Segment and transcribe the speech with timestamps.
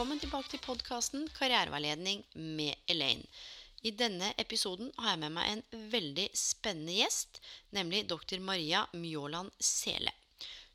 [0.00, 2.22] Velkommen tilbake til podkasten Karriereveiledning
[2.56, 3.26] med Elaine.
[3.84, 7.36] I denne episoden har jeg med meg en veldig spennende gjest,
[7.76, 8.40] nemlig dr.
[8.40, 10.14] Maria Mjåland Sele.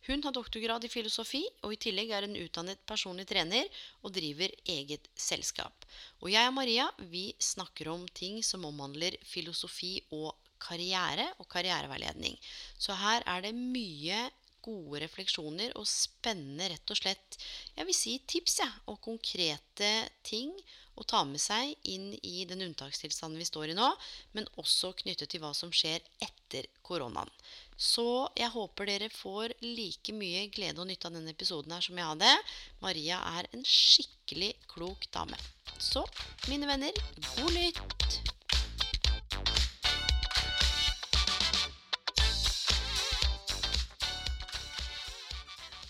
[0.06, 3.66] Hun har doktorgrad i filosofi, og i tillegg er hun utdannet personlig trener
[4.04, 5.90] og driver eget selskap.
[6.22, 12.38] Og jeg og Maria vi snakker om ting som omhandler filosofi og karriere og karriereveiledning.
[12.78, 14.28] Så her er det mye
[14.66, 17.38] gode refleksjoner og spennende, rett og slett,
[17.78, 19.92] jeg vil si tips ja, og konkrete
[20.26, 20.52] ting
[20.96, 23.88] å ta med seg inn i den unntakstilstanden vi står i nå,
[24.36, 27.32] men også knyttet til hva som skjer etter koronaen.
[27.76, 32.00] Så jeg håper dere får like mye glede og nytte av denne episoden her som
[32.00, 32.32] jeg hadde.
[32.86, 35.40] Maria er en skikkelig klok dame.
[35.76, 36.06] Så,
[36.48, 37.04] mine venner,
[37.36, 38.35] god lytt!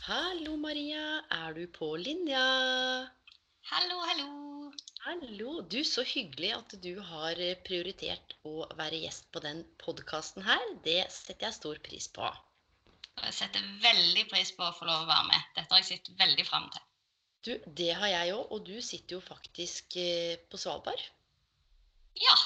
[0.05, 1.03] Hallo, Maria.
[1.33, 2.41] Er du på linja?
[3.71, 4.27] Hallo, hallo.
[5.01, 5.53] Hallo.
[5.65, 10.61] Du, så hyggelig at du har prioritert å være gjest på den podkasten her.
[10.85, 12.29] Det setter jeg stor pris på.
[13.23, 15.49] Jeg setter veldig pris på å få lov å være med.
[15.57, 16.85] Dette har jeg sett veldig fram til.
[17.49, 18.45] Du, det har jeg òg.
[18.53, 21.01] Og du sitter jo faktisk eh, på Svalbard.
[22.21, 22.37] Ja.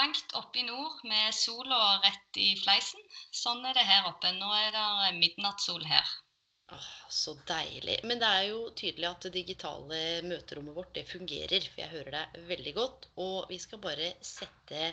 [0.00, 3.04] Langt oppe i nord med sola rett i fleisen.
[3.44, 4.32] Sånn er det her oppe.
[4.40, 6.20] Nå er det midnattssol her.
[6.70, 7.98] Åh, så deilig.
[8.08, 11.66] Men det er jo tydelig at det digitale møterommet vårt det fungerer.
[11.68, 13.08] For jeg hører deg veldig godt.
[13.24, 14.92] Og vi skal bare sette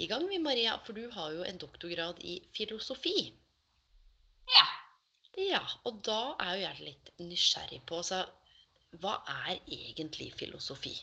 [0.00, 0.76] i gang, vi, Maria.
[0.84, 3.30] For du har jo en doktorgrad i filosofi.
[4.56, 4.66] Ja.
[5.38, 8.24] Ja, og da er jo jeg litt nysgjerrig på altså,
[9.00, 10.96] Hva er egentlig filosofi?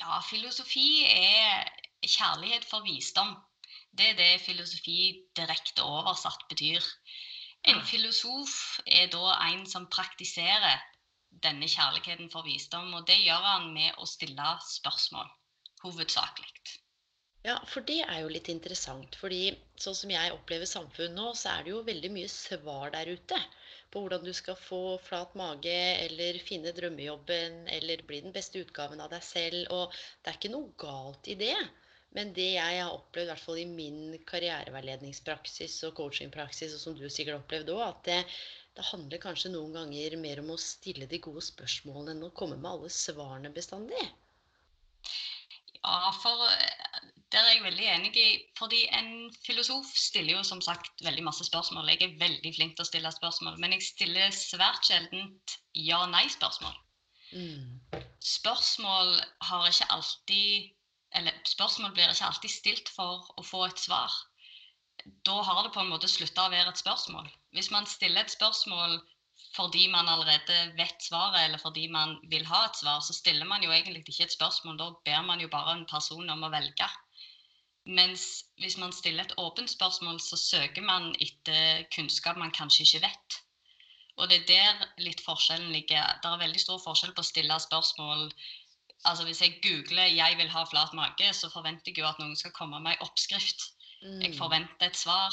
[0.00, 1.70] Ja, filosofi er
[2.02, 3.36] kjærlighet for visdom.
[3.98, 5.00] Det er det filosofi
[5.36, 6.84] direkte oversatt betyr.
[7.70, 8.52] En filosof
[8.86, 10.78] er da en som praktiserer
[11.44, 15.28] denne kjærligheten for visdom, og det gjør han med å stille spørsmål,
[15.82, 16.78] hovedsakelig.
[17.48, 19.14] Ja, for det er jo litt interessant.
[19.16, 23.12] fordi sånn som jeg opplever samfunn nå, så er det jo veldig mye svar der
[23.16, 23.38] ute.
[23.90, 29.00] På hvordan du skal få flat mage, eller finne drømmejobben, eller bli den beste utgaven
[29.00, 29.72] av deg selv.
[29.72, 31.56] Og det er ikke noe galt i det.
[32.16, 36.96] Men det jeg har opplevd, i hvert fall i min karriereveiledningspraksis og coachingpraksis, og som
[36.98, 38.18] du sikkert har opplevd òg, at det,
[38.78, 42.58] det handler kanskje noen ganger mer om å stille de gode spørsmålene enn å komme
[42.58, 44.02] med alle svarene bestandig.
[45.80, 48.28] Ja, for eh, der er jeg veldig enig i.
[48.58, 51.92] Fordi en filosof stiller jo som sagt veldig masse spørsmål.
[51.94, 56.74] Jeg er veldig flink til å stille spørsmål, men jeg stiller svært sjeldent ja-nei-spørsmål.
[57.30, 57.78] Mm.
[58.26, 59.14] Spørsmål
[59.46, 60.74] har ikke alltid
[61.18, 64.12] Eller spørsmål blir ikke alltid stilt for å få et svar.
[65.26, 67.26] Da har det på en måte slutta å være et spørsmål.
[67.56, 69.00] Hvis man stiller et spørsmål
[69.56, 73.64] fordi man allerede vet svaret, eller fordi man vil ha et svar, så stiller man
[73.64, 74.76] jo egentlig ikke et spørsmål.
[74.78, 76.88] Da ber man jo bare en person om å velge.
[77.88, 78.26] Mens
[78.60, 83.40] hvis man stiller et åpent spørsmål, så søker man etter kunnskap man kanskje ikke vet.
[84.20, 86.18] Og det er der litt forskjellen ligger.
[86.20, 88.28] Det er veldig stor forskjell på å stille spørsmål
[89.04, 92.36] Altså Hvis jeg googler 'jeg vil ha flat mage', så forventer jeg jo at noen
[92.36, 93.70] skal komme med en oppskrift.
[94.02, 94.38] Jeg Mm.
[94.38, 95.32] forventer et svar.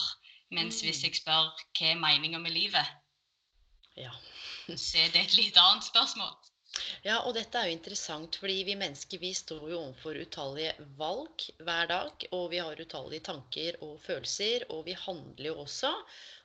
[0.51, 2.87] Mens hvis jeg spør 'hva er meninga med livet',
[3.97, 4.11] Ja.
[4.77, 6.35] så er det et litt annet spørsmål.
[7.03, 11.45] Ja, og dette er jo interessant, fordi vi mennesker vi står jo overfor utallige valg
[11.59, 12.25] hver dag.
[12.31, 15.93] Og vi har utallige tanker og følelser, og vi handler jo også.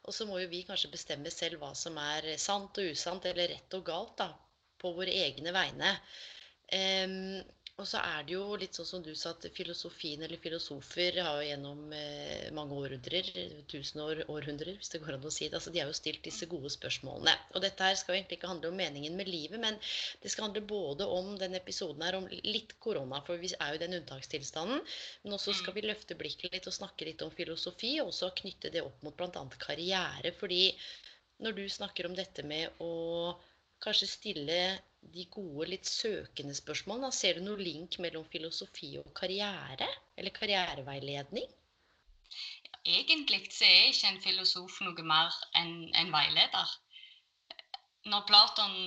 [0.05, 3.49] Og så må jo vi kanskje bestemme selv hva som er sant og usant, eller
[3.49, 4.33] rett og galt, da,
[4.79, 5.99] på våre egne vegne.
[6.73, 7.43] Em,
[7.81, 11.39] og så er det jo litt sånn som du sa, at filosofien eller filosofer har
[11.41, 13.31] jo gjennom eh, mange århundrer,
[13.73, 16.21] tusen år, århundrer, hvis det går an å si det, altså de har jo stilt
[16.27, 17.35] disse gode spørsmålene.
[17.57, 19.81] Og dette her skal jo egentlig ikke handle om meningen med livet, men
[20.23, 23.81] det skal handle både om den episoden her, om litt korona, for vi er jo
[23.81, 24.85] i den unntakstilstanden.
[25.25, 28.71] Men også skal vi løfte blikket litt og snakke litt om filosofi, og også knytte
[28.77, 29.47] det opp mot bl.a.
[29.65, 30.37] karriere.
[30.39, 30.67] Fordi
[31.43, 32.93] når du snakker om dette med å
[33.83, 34.63] kanskje stille
[35.15, 37.11] de gode, litt søkende spørsmålene.
[37.15, 39.89] Ser du noen link mellom filosofi og karriere?
[40.17, 41.49] Eller karriereveiledning?
[42.85, 46.73] Egentlig så er ikke en filosof noe mer enn en veileder.
[48.13, 48.79] Når Platon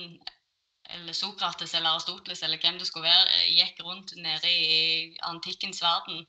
[0.96, 6.26] eller Sokrates eller Aristoteles eller hvem det skulle være, gikk rundt nede i antikkens verden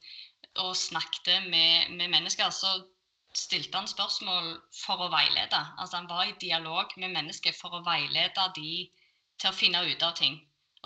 [0.64, 2.72] og snakket med, med mennesker, så
[3.36, 5.60] stilte han spørsmål for å veilede.
[5.78, 8.72] Altså Han var i dialog med mennesker for å veilede de
[9.42, 10.38] til å finne ut av ting.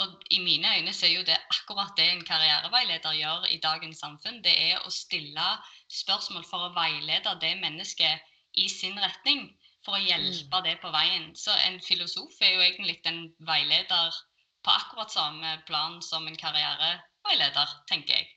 [0.01, 3.99] Og I mine øyne så er jo det akkurat det en karriereveileder gjør i dagens
[4.01, 4.41] samfunn.
[4.45, 5.47] Det er å stille
[5.91, 8.31] spørsmål for å veilede det mennesket
[8.63, 9.49] i sin retning.
[9.85, 10.65] For å hjelpe mm.
[10.65, 11.31] det på veien.
[11.35, 14.19] Så en filosof er jo egentlig en veileder
[14.61, 18.29] på akkurat samme plan som en karriereveileder, tenker jeg.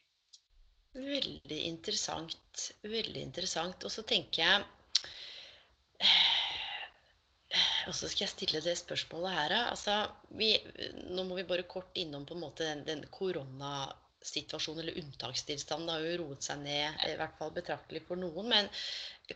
[0.94, 2.70] Veldig interessant.
[2.82, 3.84] Veldig interessant.
[3.84, 4.64] Og så tenker jeg
[7.88, 9.98] Og så skal jeg stille det spørsmålet her, altså,
[10.38, 10.54] vi,
[11.12, 15.88] Nå må vi bare kort innom på en måte den, den koronasituasjonen, eller unntakstilstanden.
[15.88, 18.48] Det har jo roet seg ned, i hvert fall betraktelig for noen.
[18.52, 18.70] Men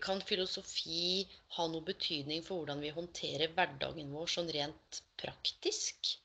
[0.05, 6.17] kan filosofi ha noe betydning for hvordan vi håndterer hverdagen vår sånn rent praktisk?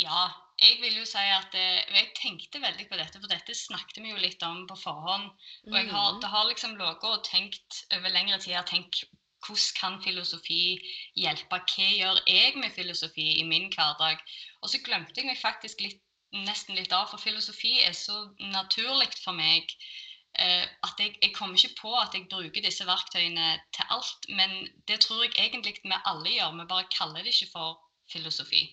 [0.00, 0.30] Ja,
[0.60, 4.12] jeg vil jo si at eh, jeg tenkte veldig på dette, for dette snakket vi
[4.12, 5.28] jo litt om på forhånd.
[5.68, 6.20] Og jeg har, mm.
[6.22, 9.02] det har liksom ligget og tenkt over lengre tid har tenkt
[9.46, 10.78] hvordan kan filosofi
[11.16, 11.58] hjelpe?
[11.72, 14.20] Hva gjør jeg med filosofi i min hverdag?
[14.62, 16.00] Og så glemte jeg meg faktisk litt,
[16.46, 18.16] nesten litt av, for filosofi er så
[18.52, 19.66] naturlig for meg
[20.38, 24.28] eh, at jeg, jeg, kommer ikke på at jeg bruker disse verktøyene til alt.
[24.28, 27.80] Men det tror jeg egentlig vi alle gjør, vi bare kaller det ikke for
[28.12, 28.68] filosofi.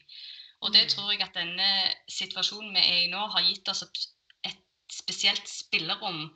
[0.61, 0.91] Og det mm.
[0.93, 1.71] tror jeg at denne
[2.09, 4.61] situasjonen vi er i nå, har gitt oss et
[4.91, 6.27] spesielt spillerom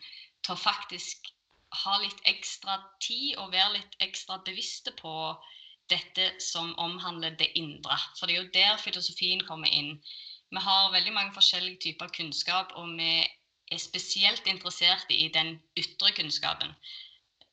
[0.46, 1.30] til å faktisk
[1.72, 5.14] ha litt ekstra tid og være litt ekstra bevisste på
[5.92, 7.98] dette som omhandler det indre.
[8.18, 9.96] For det er jo der filosofien kommer inn.
[10.52, 13.12] Vi har veldig mange forskjellige typer kunnskap, og vi
[13.72, 16.74] er spesielt interessert i den ytre kunnskapen.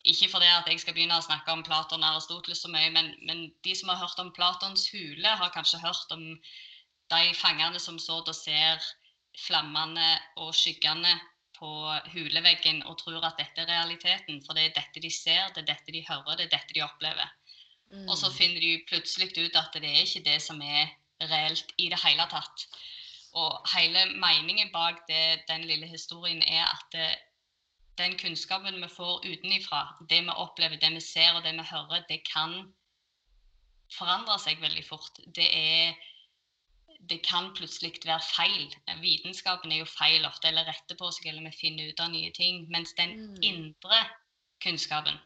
[0.05, 3.12] Ikke fordi at jeg skal begynne å snakke om Platon og Aristoteles så mye, men,
[3.26, 6.25] men, de som har hørt om Platons hule, har kanskje hørt om
[7.12, 8.82] de fangene som så og ser
[9.47, 10.11] flammene
[10.43, 11.15] og skyggene
[11.58, 11.70] på
[12.12, 14.40] huleveggen og tror at dette er realiteten.
[14.46, 16.84] For det er dette de ser, det er dette de hører, det er dette de
[16.87, 17.34] opplever.
[17.90, 18.06] Mm.
[18.08, 20.90] Og så finner de plutselig ut at det er ikke det som er
[21.28, 22.66] reelt i det hele tatt.
[23.38, 27.08] Og hele meningen bak det, den lille historien er at det,
[27.99, 32.05] den kunnskapen vi får utenifra, det vi opplever, det vi ser og det vi hører,
[32.08, 32.60] det kan
[33.93, 35.20] forandre seg veldig fort.
[35.34, 35.96] Det, er,
[36.98, 38.74] det kan plutselig være feil.
[39.00, 42.32] Vitenskapen er jo feil ofte, eller retter på seg, eller vi finner ut av nye
[42.34, 42.64] ting.
[42.74, 43.36] Mens den mm.
[43.46, 44.00] indre
[44.64, 45.18] kunnskapen,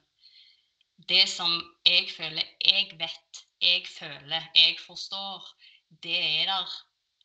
[1.09, 1.55] det som
[1.89, 5.49] jeg føler jeg vet, jeg føler, jeg forstår,
[6.03, 6.81] det er der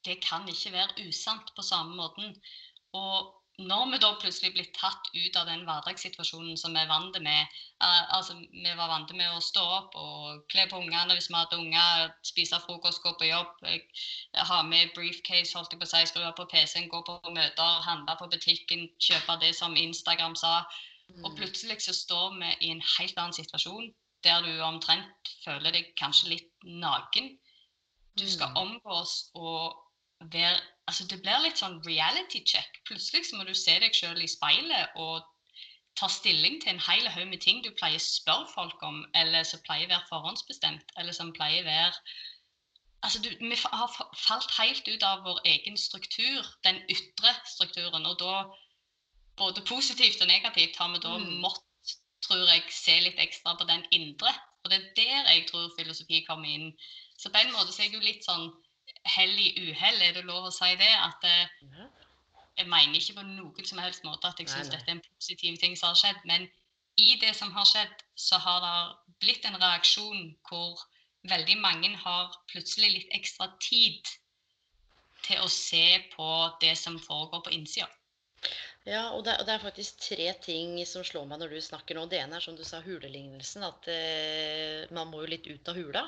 [0.05, 2.35] Det kan ikke være usant på samme måten.
[2.95, 7.15] Og når vi da plutselig blir tatt ut av den hverdagssituasjonen som vi er vant
[7.25, 11.30] med uh, altså Vi var vant med å stå opp og kle på ungene hvis
[11.31, 13.56] vi hadde unger, spise frokost, gå på jobb,
[14.51, 18.18] ha med briefcase, holdt jeg på å si, skru på PC-en, gå på møter, handle
[18.21, 20.62] på butikken, kjøpe det som Instagram sa.
[21.09, 21.24] Mm.
[21.25, 23.89] Og plutselig så står vi i en helt annen situasjon
[24.25, 26.50] der du omtrent føler deg kanskje litt
[26.86, 27.33] naken.
[28.18, 28.57] Du skal mm.
[28.63, 29.78] omgås og
[30.33, 32.79] være altså Det blir litt sånn reality check.
[32.87, 35.25] Plutselig så må du se deg sjøl i speilet og
[35.99, 39.45] ta stilling til en hel haug med ting du pleier å spørre folk om, eller
[39.49, 42.25] som pleier å være forhåndsbestemt, eller som pleier å være
[43.06, 48.07] Altså, du, Vi har falt helt ut av vår egen struktur, den ytre strukturen.
[48.09, 48.39] Og da,
[49.37, 51.35] både positivt og negativt, har vi da mm.
[51.44, 51.94] mått,
[52.25, 54.33] tror jeg, se litt ekstra på den indre.
[54.63, 56.71] Og det er der jeg tror filosofi kommer inn.
[57.21, 58.49] Så på en måte så er jeg jo litt sånn
[59.16, 60.92] hell i uhell, er det lov å si det?
[61.04, 61.81] At eh,
[62.57, 65.57] jeg mener ikke på noen som helst måte at jeg syns dette er en positiv
[65.61, 66.23] ting som har skjedd.
[66.30, 66.47] Men
[66.97, 70.81] i det som har skjedd, så har det blitt en reaksjon hvor
[71.30, 74.02] veldig mange har plutselig litt ekstra tid
[75.28, 76.28] til å se på
[76.61, 77.90] det som foregår på innsida.
[78.87, 81.97] Ja, og det, og det, er faktisk tre ting som slår meg når du snakker
[81.97, 82.06] nå.
[82.07, 83.66] Det ene er som du sa, hulelignelsen.
[83.68, 86.06] At eh, man må jo litt ut av hula.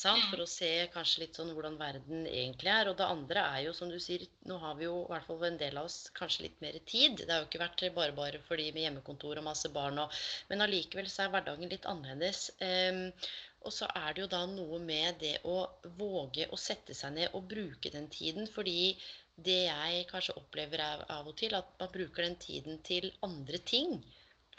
[0.00, 0.22] Sant?
[0.30, 0.44] For mm.
[0.46, 2.88] å se kanskje litt sånn hvordan verden egentlig er.
[2.88, 5.44] Og det andre er jo, som du sier, nå har vi jo i hvert fall
[5.50, 7.20] en del av oss kanskje litt mer tid.
[7.20, 10.20] Det har jo ikke vært bare bare for de med hjemmekontor og masse barn og
[10.48, 12.46] Men allikevel så er hverdagen litt annerledes.
[12.64, 13.02] Um,
[13.68, 15.58] og så er det jo da noe med det å
[16.00, 18.48] våge å sette seg ned og bruke den tiden.
[18.48, 18.94] Fordi
[19.36, 23.98] det jeg kanskje opplever av og til, at man bruker den tiden til andre ting.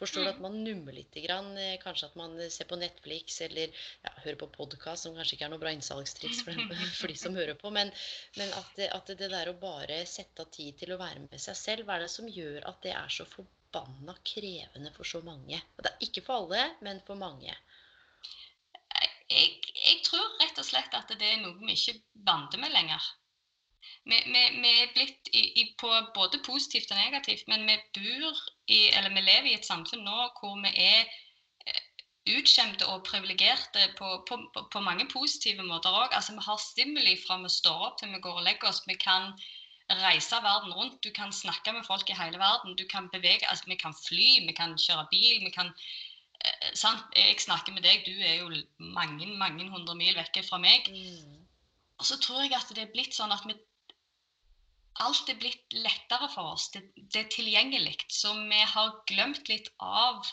[0.01, 0.41] Forstår du at Mm.
[0.47, 1.13] man nummer litt?
[1.23, 5.35] Grann, eh, kanskje at man ser på Netflix eller ja, hører på podkast, som kanskje
[5.37, 6.57] ikke er noe bra innsalgstriks for,
[6.99, 7.69] for de som hører på.
[7.69, 7.91] Men,
[8.39, 11.37] men at, det, at det der å bare sette av tid til å være med
[11.43, 15.21] seg selv, hva er det som gjør at det er så forbanna krevende for så
[15.21, 15.61] mange?
[15.77, 17.53] Det er ikke for alle, men for mange.
[19.31, 19.53] Jeg,
[19.85, 23.05] jeg tror rett og slett at det er noe vi ikke bander med lenger.
[24.09, 28.39] Vi, vi, vi er blitt i, i, på både positivt og negativt, men vi bor
[28.67, 31.03] i, eller vi lever i et samfunn nå hvor vi er
[31.67, 31.81] eh,
[32.33, 36.15] utskjemte og privilegerte på, på, på- på mange positive måter òg.
[36.17, 38.81] Altså, vi har stimuli fra vi står opp til vi går og legger oss.
[38.89, 39.33] Vi kan
[40.01, 41.01] reise verden rundt.
[41.03, 42.77] Du kan snakke med folk i hele verden.
[42.79, 45.41] Du kan bevege, altså, vi kan fly, vi kan kjøre bil.
[45.45, 45.69] vi kan
[46.41, 47.05] eh, sant?
[47.15, 48.49] Jeg snakker med deg, du er jo
[48.97, 50.87] mange mange hundre mil vekke fra meg.
[50.89, 51.41] Mm.
[51.99, 53.53] Og så tror jeg at det er blitt sånn at vi,
[54.99, 56.69] alt er blitt lettere for oss.
[56.73, 57.95] Det, det er tilgjengelig.
[58.11, 60.25] Så vi har glemt litt av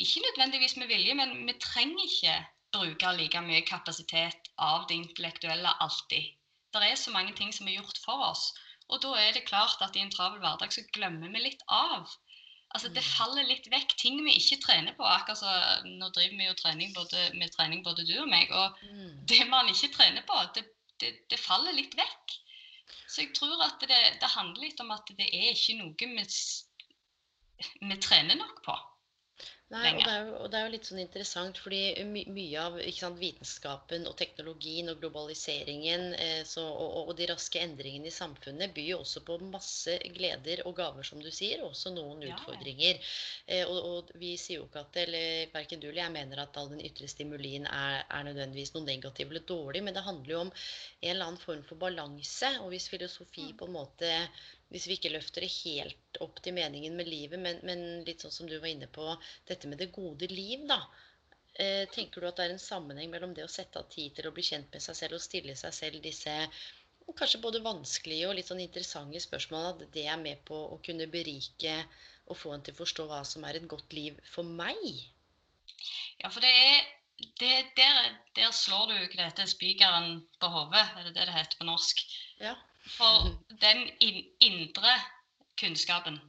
[0.00, 2.34] Ikke nødvendigvis med vilje, men vi trenger ikke
[2.74, 6.26] bruke like mye kapasitet av det intellektuelle alltid.
[6.74, 8.50] Det er så mange ting som er gjort for oss.
[8.90, 12.04] Og da er det klart at i en travel hverdag så glemmer vi litt av.
[12.74, 13.10] Altså Det Mm.
[13.16, 13.96] faller litt vekk.
[13.96, 15.04] Ting vi ikke trener på.
[15.04, 15.50] akkurat så
[15.84, 18.50] Nå driver vi jo trening både, med trening både du og meg.
[18.50, 19.26] og Mm.
[19.26, 20.66] det man ikke trener på, det,
[21.00, 22.36] det, det faller litt vekk.
[23.06, 26.26] Så jeg tror at det, det handler litt om at det er ikke noe vi,
[27.90, 28.76] vi trener nok på.
[29.66, 32.76] Nei, og det, er og det er jo litt sånn interessant, fordi my, mye av
[32.94, 38.70] sant, vitenskapen og teknologien og globaliseringen eh, så, og, og, de raske endringene i samfunnet
[38.76, 43.02] byr jo også på masse gleder og gaver, som du sier, og også noen utfordringer.
[43.50, 46.60] Eh, og, og vi sier jo ikke at eller verken du eller jeg mener at
[46.62, 50.44] all den ytre stimulien er, er nødvendigvis noe negativ eller dårlig, men det handler jo
[50.44, 52.54] om en eller annen form for balanse.
[52.62, 53.56] Og hvis filosofi Mm.
[53.58, 54.08] på en måte
[54.72, 58.34] hvis vi ikke løfter det helt opp til meningen med livet, men, men litt sånn
[58.34, 59.12] som du var inne på,
[59.48, 60.80] dette med det gode liv, da.
[61.56, 64.28] Eh, tenker du at det er en sammenheng mellom det å sette av tid til
[64.28, 66.34] å bli kjent med seg selv og stille seg selv disse
[67.16, 71.08] kanskje både vanskelige og litt sånn interessante spørsmålene, at det er med på å kunne
[71.10, 71.78] berike
[72.26, 74.82] og få en til å forstå hva som er et godt liv for meg?
[76.20, 76.80] Ja, for det er
[77.40, 81.68] det, der, der slår du Grete spikeren på hodet, er det det det heter på
[81.68, 82.02] norsk?
[82.42, 82.56] Ja.
[82.86, 84.94] For den in, indre
[85.60, 86.20] kunnskapen,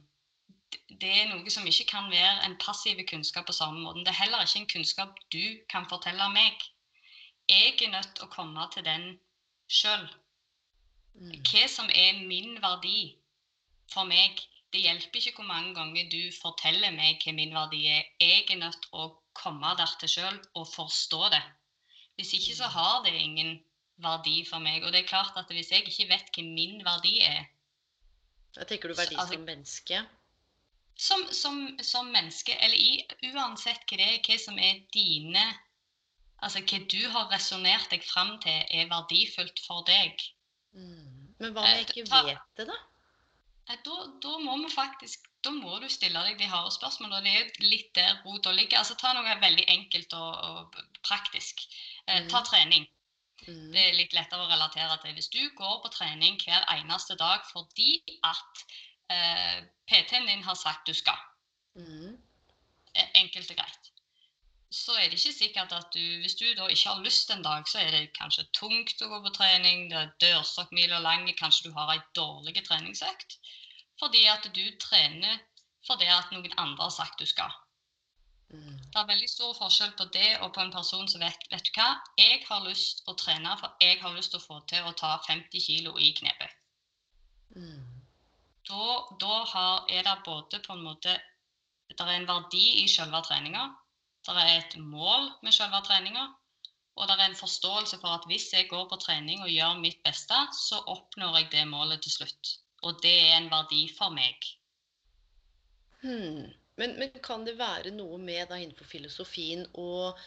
[1.00, 4.02] det er noe som ikke kan være en passiv kunnskap på samme måte.
[4.02, 6.58] Det er heller ikke en kunnskap du kan fortelle meg.
[7.48, 9.06] Jeg er nødt til å komme til den
[9.70, 10.04] sjøl.
[11.14, 11.38] Mm.
[11.46, 13.14] Hva som er min verdi
[13.92, 14.40] for meg.
[14.72, 18.04] Det hjelper ikke hvor mange ganger du forteller meg hva min verdi er.
[18.20, 19.06] Jeg er nødt til å
[19.38, 21.44] komme der til sjøl og forstå det.
[22.18, 23.56] Hvis ikke så har det ingen
[23.98, 24.82] verdi for meg.
[24.84, 27.44] Og det er klart at hvis jeg ikke vet hva min verdi er,
[28.56, 30.06] Da tenker du verdi Altså- som menneske?
[30.96, 35.44] som, som, som menneske, eller i, uansett hva det er, hva som er dine
[36.42, 40.14] Altså hva du har resonnert deg fram til er verdifullt for deg,
[40.74, 41.34] Mm.
[41.40, 42.74] Men hva om jeg Eh, ikke ta- vet det, da?
[43.70, 47.16] eh, da, da må vi faktisk da må du stille deg de harde spørsmålene.
[47.16, 48.78] Og det er litt der rota ligger.
[48.78, 51.62] Altså, ta noe veldig enkelt og, og praktisk.
[52.08, 52.44] Eh, ta Mhm.
[52.50, 52.86] trening.
[53.46, 53.72] Mm.
[53.72, 55.14] Det er litt lettere å relatere til.
[55.16, 57.92] Hvis du går på trening hver eneste dag fordi
[58.26, 58.64] at
[59.14, 61.18] eh, PT-en din har sagt du skal,
[61.78, 62.16] Mm.
[62.94, 63.92] eh, enkelt og greit,
[64.74, 67.68] så er det ikke sikkert at du Hvis du da ikke har lyst en dag,
[67.68, 71.72] så er det kanskje tungt å gå på trening, det er dørstokkmiler lang, kanskje du
[71.76, 73.38] har ei dårlig treningsøkt.
[73.98, 75.38] Fordi at du trener
[75.86, 77.52] fordi at noen andre har sagt du skal.
[78.48, 78.76] Mm.
[78.80, 81.72] Det er veldig stor forskjell på det og på en person som vet vet du
[81.76, 84.94] hva, jeg har lyst å trene for jeg har lyst til å få til å
[84.96, 86.54] ta 50 kg i knebøy.
[87.58, 87.98] Mm.
[88.68, 88.86] Da,
[89.20, 91.16] da har, er det både på en måte
[91.88, 93.62] Det er en verdi i selve treninga.
[94.26, 96.26] Det er et mål med selve treninga.
[96.98, 99.96] Og det er en forståelse for at hvis jeg går på trening og gjør mitt
[100.04, 102.52] beste, så oppnår jeg det målet til slutt.
[102.84, 104.48] Og det er en verdi for meg.
[106.02, 106.52] Hmm.
[106.78, 110.18] Men, men kan det være noe med da innenfor filosofien og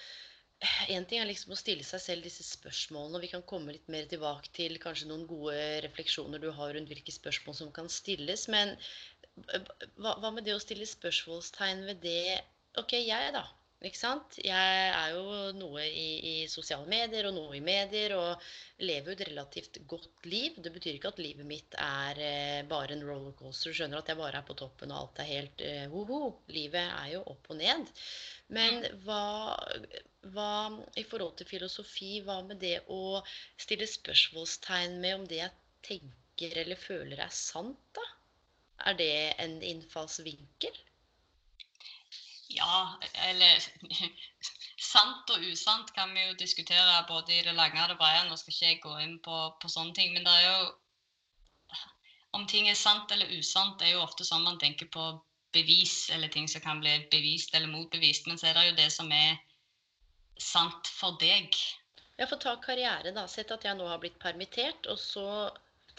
[0.93, 3.87] en ting er liksom å stille seg selv disse spørsmålene, og vi kan komme litt
[3.89, 5.55] mer tilbake til kanskje noen gode
[5.87, 8.45] refleksjoner du har rundt hvilke spørsmål som kan stilles.
[8.51, 8.75] Men
[9.97, 12.41] hva, hva med det å stille spørsmålstegn ved det
[12.79, 13.41] Ok, jeg, da.
[13.81, 14.35] Ikke sant?
[14.45, 18.43] Jeg er jo noe i, i sosiale medier og noe i medier og
[18.85, 20.59] lever jo et relativt godt liv.
[20.61, 23.73] Det betyr ikke at livet mitt er eh, bare en rollercoaster.
[23.73, 26.19] Du skjønner at jeg bare er på toppen og alt er helt eh, ho-ho.
[26.53, 27.89] Livet er jo opp og ned.
[28.53, 29.23] Men hva,
[30.35, 30.51] hva
[31.01, 33.23] i forhold til filosofi, hva med det å
[33.57, 35.57] stille spørsmålstegn med om det jeg
[35.89, 38.05] tenker eller føler er sant, da?
[38.91, 40.77] Er det en innfallsvinkel?
[42.57, 43.63] Ja, eller
[44.91, 48.23] Sant og usant kan vi jo diskutere både i det lange og det brede.
[48.27, 50.71] Nå skal ikke jeg gå inn på, på sånne ting, men det er jo
[52.31, 55.03] Om ting er sant eller usant, det er jo ofte sånn man tenker på
[55.51, 58.27] bevis, eller ting som kan bli bevist eller motbevist.
[58.27, 59.35] Men så er det jo det som er
[60.39, 61.57] sant for deg.
[62.15, 63.25] Ja, for ta karriere, da.
[63.27, 65.25] Sett at jeg nå har blitt permittert, og så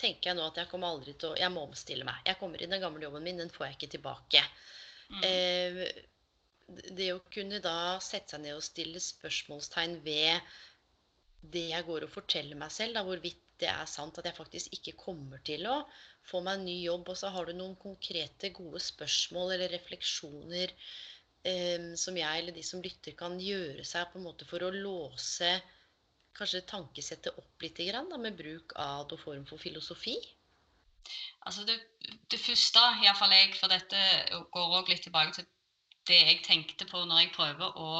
[0.00, 2.24] tenker jeg nå at jeg kommer aldri til å Jeg må omstille meg.
[2.26, 4.44] Jeg kommer i den gamle jobben min, den får jeg ikke tilbake.
[5.12, 5.22] Mm.
[5.28, 5.82] Eh,
[6.68, 10.52] det å kunne da sette seg ned og stille spørsmålstegn ved
[11.54, 14.74] det jeg går og forteller meg selv, da, hvorvidt det er sant at jeg faktisk
[14.76, 15.76] ikke kommer til å
[16.30, 17.10] få meg en ny jobb.
[17.12, 22.64] Og så har du noen konkrete, gode spørsmål eller refleksjoner eh, som jeg eller de
[22.66, 25.52] som lytter, kan gjøre seg på en måte for å låse
[26.36, 30.16] kanskje tankesettet opp litt grann, da, med bruk av noen form for filosofi?
[31.46, 31.76] Altså det,
[32.30, 33.98] det første, iallfall jeg, for dette
[34.54, 35.48] går òg litt tilbake til
[36.08, 37.92] det jeg tenkte på når jeg prøver å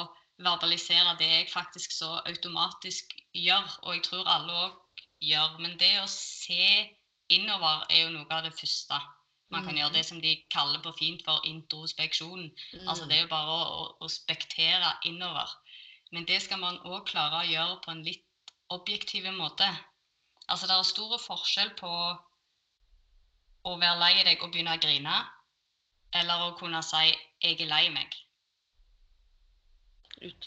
[0.43, 5.59] verbalisere det jeg faktisk så automatisk gjør, og jeg tror alle òg gjør.
[5.63, 6.89] Men det å se
[7.33, 8.99] innover er jo noe av det første.
[9.53, 10.09] Man kan gjøre det mm.
[10.09, 12.47] som de kaller på fint for introspeksjon.
[12.49, 12.87] Mm.
[12.89, 15.51] Altså det er jo bare å, å, spektere innover.
[16.13, 19.69] Men det skal man òg klare å gjøre på en litt objektiv måte.
[20.49, 21.93] Altså det er stor forskjell på
[23.63, 25.19] å være lei deg og begynne å grine,
[26.19, 28.19] eller å kunne si 'jeg er lei meg'.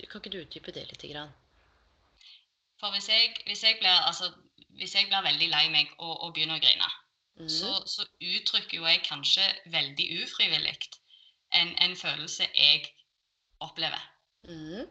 [0.09, 1.05] Kan ikke du utdype det litt?
[1.11, 1.33] Grann?
[2.79, 4.31] For hvis jeg, hvis jeg, blir, altså,
[4.79, 6.89] hvis jeg blir, veldig lei meg og, og begynner å grine,
[7.39, 7.49] mm.
[7.49, 9.47] så, så, uttrykker jo jeg kanskje
[9.77, 10.75] veldig ufrivillig
[11.59, 12.85] en, en følelse jeg
[13.59, 14.03] opplever.
[14.47, 14.87] Mm.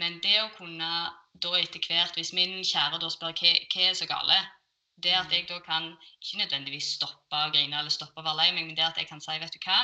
[0.00, 0.90] Men det å kunne
[1.44, 4.38] da etter hvert, hvis min kjære da spør hva, hva er så gale,
[5.02, 5.88] det at jeg da kan
[6.20, 9.08] ikke nødvendigvis stoppe å grine eller stoppe å være lei meg, men det at jeg
[9.08, 9.80] kan si vet du hva,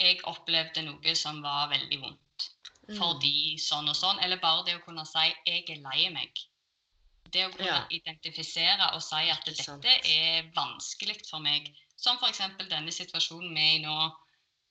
[0.00, 2.48] jeg opplevde noe som var veldig vondt.
[2.88, 2.96] Mm.
[2.98, 4.20] Fordi sånn og sånn.
[4.24, 6.42] Eller bare det å kunne si jeg er lei meg.
[7.32, 7.82] Det å kunne ja.
[7.94, 11.70] identifisere og si at dette er vanskelig for meg.
[11.96, 12.42] Som f.eks.
[12.68, 13.96] denne situasjonen vi er i nå.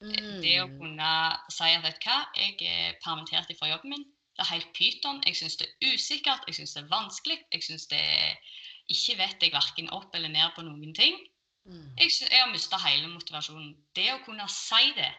[0.02, 0.41] Mm.
[0.41, 1.12] Det å kunne
[1.54, 4.08] si at vet hva, jeg er permittert fra jobben min.
[4.36, 5.22] Det er helt pyton.
[5.28, 7.38] Jeg syns det er usikkert, jeg syns det er vanskelig.
[7.54, 8.58] Jeg syns det er
[8.91, 11.17] ikke vet jeg verken opp eller ned på noen ting.
[11.69, 11.91] Mm.
[12.00, 13.76] Jeg, jeg, har mista hele motivasjonen.
[13.97, 15.12] Det å kunne si det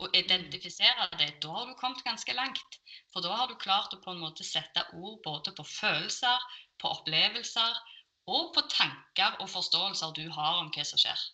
[0.00, 2.78] og identifisere det, da har du kommet ganske langt.
[3.12, 6.46] For da har du klart å på en måte sette ord både på følelser,
[6.80, 7.82] på opplevelser
[8.30, 11.26] og på tanker og forståelser du har om hva som skjer.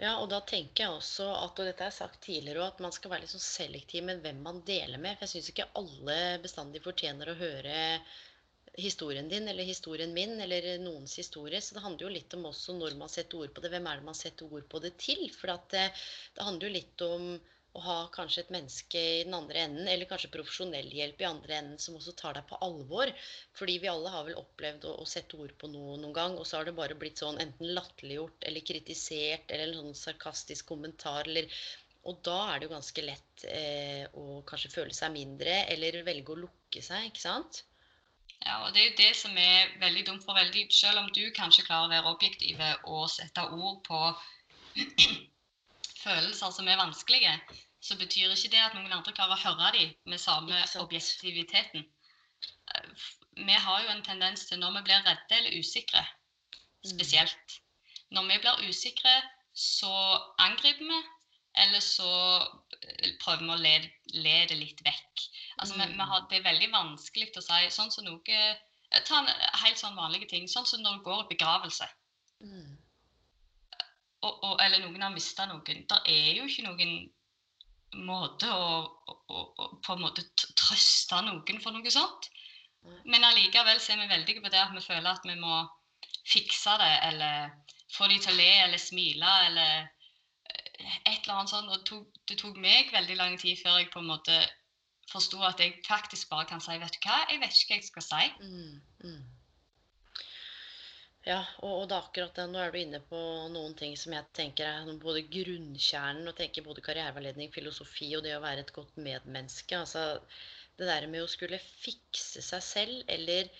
[0.00, 3.12] Ja, og da tenker jeg også at, og dette er sagt tidligere, at man skal
[3.12, 5.18] være litt sånn selektiv med hvem man deler med.
[5.18, 7.74] For jeg syns ikke alle bestandig fortjener å høre
[8.82, 11.60] historien din eller historien min eller noens historie.
[11.60, 13.72] Så det handler jo litt om også når man setter ord på det.
[13.74, 15.24] Hvem er det man setter ord på det til?
[15.36, 15.86] For det,
[16.36, 17.26] det, handler jo litt om
[17.78, 21.58] å ha kanskje et menneske i den andre enden, eller kanskje profesjonell hjelp i andre
[21.60, 23.12] enden, som også tar deg på alvor.
[23.58, 26.48] Fordi vi alle har vel opplevd å, å sette ord på noe noen gang, og
[26.48, 31.30] så har det bare blitt sånn enten latterliggjort eller kritisert eller en sånn sarkastisk kommentar
[31.30, 31.46] eller
[32.08, 36.32] og da er det jo ganske lett eh, å kanskje føle seg mindre, eller velge
[36.32, 37.60] å lukke seg, ikke sant?
[38.46, 40.24] Ja, og Det er jo det som er veldig dumt.
[40.24, 44.00] for veldig, Selv om du kanskje klarer å være objektiv og sette ord på
[46.04, 47.34] følelser som er vanskelige,
[47.80, 51.84] så betyr ikke det at noen andre klarer å høre dem med samme objektiviteten.
[52.74, 52.88] Eh,
[53.36, 56.90] vi har jo en tendens til når vi blir redde eller usikre, mm.
[56.94, 57.60] spesielt
[58.10, 59.12] Når vi blir usikre,
[59.54, 59.92] så
[60.38, 61.00] angriper vi,
[61.62, 62.10] eller så
[62.82, 63.74] eh, prøver vi å le,
[64.24, 65.29] le det litt vekk.
[65.60, 65.80] Altså, mm.
[65.80, 69.28] vi, vi har, det er veldig vanskelig å si sånn som noe eh, Ta en
[69.62, 70.48] helt sånn vanlige ting.
[70.50, 71.86] Sånn som når du går i begravelse.
[72.42, 72.72] Mm.
[74.26, 75.84] Og, og, eller noen har mista noen.
[75.86, 76.96] Det er jo ikke noen
[78.06, 78.66] måte å,
[79.06, 80.26] å, å, på en måte
[80.58, 82.30] trøste noen for noe sånt.
[83.04, 85.62] Men allikevel er vi veldige på det at vi føler at vi må
[86.26, 87.50] fikse det, eller
[87.94, 91.70] få de til å le eller smile, eller eh, et eller annet sånt.
[91.70, 94.38] Og det tok meg veldig lang tid før jeg på en måte
[95.10, 97.88] forsto at jeg faktisk bare kan si Vet du hva, jeg vet ikke hva jeg
[97.90, 98.32] skal si.
[98.40, 99.22] Mm, mm.
[101.28, 102.46] Ja, og, og det er akkurat det.
[102.48, 103.18] Nå er du inne på
[103.52, 108.38] noen ting som jeg tenker er både grunnkjernen og tenker både karriereveiledning, filosofi og det
[108.38, 109.76] å være et godt medmenneske.
[109.76, 110.06] Altså
[110.80, 113.50] det der med å skulle fikse seg selv eller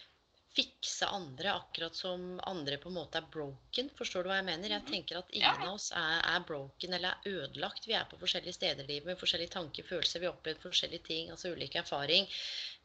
[0.56, 3.90] fikse andre akkurat som andre på en måte er broken.
[3.98, 4.72] Forstår du hva jeg mener?
[4.72, 4.90] Jeg mhm.
[4.90, 7.86] tenker at ingen av oss er, er broken eller er ødelagt.
[7.86, 10.22] Vi er på forskjellige steder i livet med forskjellige tanker, følelser.
[10.22, 12.26] Vi har opplevd forskjellige ting, altså ulike erfaring.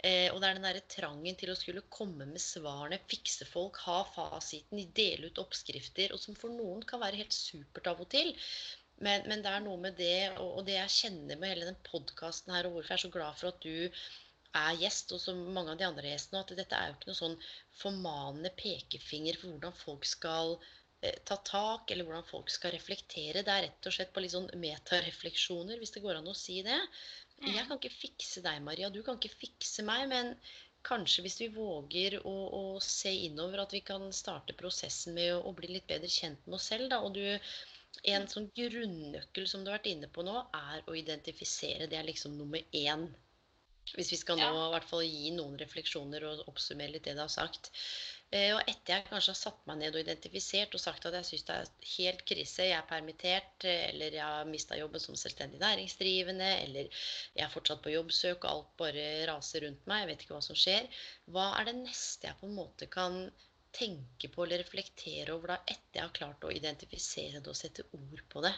[0.05, 3.81] Eh, og det er den derre trangen til å skulle komme med svarene, fikse folk,
[3.87, 8.11] ha fasiten, dele ut oppskrifter, og som for noen kan være helt supert av og
[8.13, 8.35] til.
[9.03, 11.81] Men, men, det er noe med det, og, og det jeg kjenner med hele den
[11.87, 14.05] podkasten her, og hvorfor jeg er så glad for at du
[14.61, 17.19] er gjest, og som mange av de andre gjestene, at dette er jo ikke noe
[17.21, 17.37] sånn
[17.81, 20.55] formanende pekefinger for hvordan folk skal
[21.01, 23.43] eh, ta tak, eller hvordan folk skal reflektere.
[23.45, 26.61] Det er rett og slett på litt sånn metarefleksjoner, hvis det går an å si
[26.65, 26.79] det.
[27.43, 27.67] Jeg mm.
[27.67, 28.89] kan ikke fikse deg, Maria.
[28.89, 30.07] Du kan ikke fikse meg.
[30.11, 30.35] Men
[30.85, 35.41] kanskje hvis vi våger å, å se innover, at vi kan starte prosessen med å,
[35.49, 36.89] å bli litt bedre kjent med oss selv.
[36.93, 37.01] Da.
[37.03, 37.25] Og du,
[38.15, 41.89] en sånn grunnøkkel som du har vært inne på nå, er å identifisere.
[41.91, 43.09] Det er liksom nummer én.
[43.93, 44.65] Hvis vi skal nå ja.
[44.65, 47.69] i hvert fall gi noen refleksjoner og oppsummere litt det du har sagt.
[48.33, 51.27] Eh, og etter jeg kanskje har satt meg ned og identifisert og sagt at jeg
[51.27, 55.61] syns det er helt krise, jeg er permittert, eller jeg har mista jobben som selvstendig
[55.61, 60.25] næringsdrivende, eller jeg er fortsatt på jobbsøk og alt bare raser rundt meg, jeg vet
[60.25, 60.89] ikke hva som skjer,
[61.31, 63.21] hva er det neste jeg på en måte kan
[63.75, 67.85] tenke på eller reflektere over da etter jeg har klart å identifisere det og sette
[67.93, 68.55] ord på det?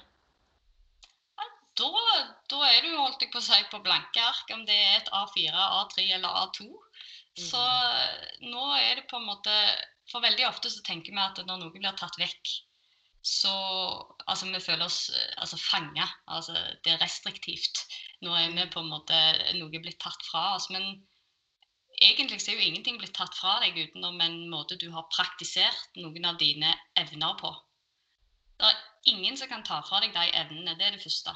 [1.78, 1.90] Da,
[2.52, 5.12] da, er du holdt jeg på å si, på blanke ark, om det er et
[5.13, 6.68] A4, A3 eller A2.
[7.38, 8.48] Så mm.
[8.50, 9.54] nå er det på en måte
[10.10, 12.54] For veldig ofte så tenker vi at når noe blir tatt vekk,
[13.22, 13.52] så
[14.28, 16.08] Altså, vi føler oss altså, fanga.
[16.28, 17.84] Altså, det er restriktivt.
[18.26, 19.20] Nå er vi på en måte
[19.56, 20.68] noe blitt tatt fra oss.
[20.74, 20.90] Men
[22.04, 25.96] egentlig så er jo ingenting blitt tatt fra deg utenom en måte du har praktisert
[26.02, 27.54] noen av dine evner på.
[28.58, 30.76] Det er ingen som kan ta fra deg de evnene.
[30.76, 31.36] Det er det første.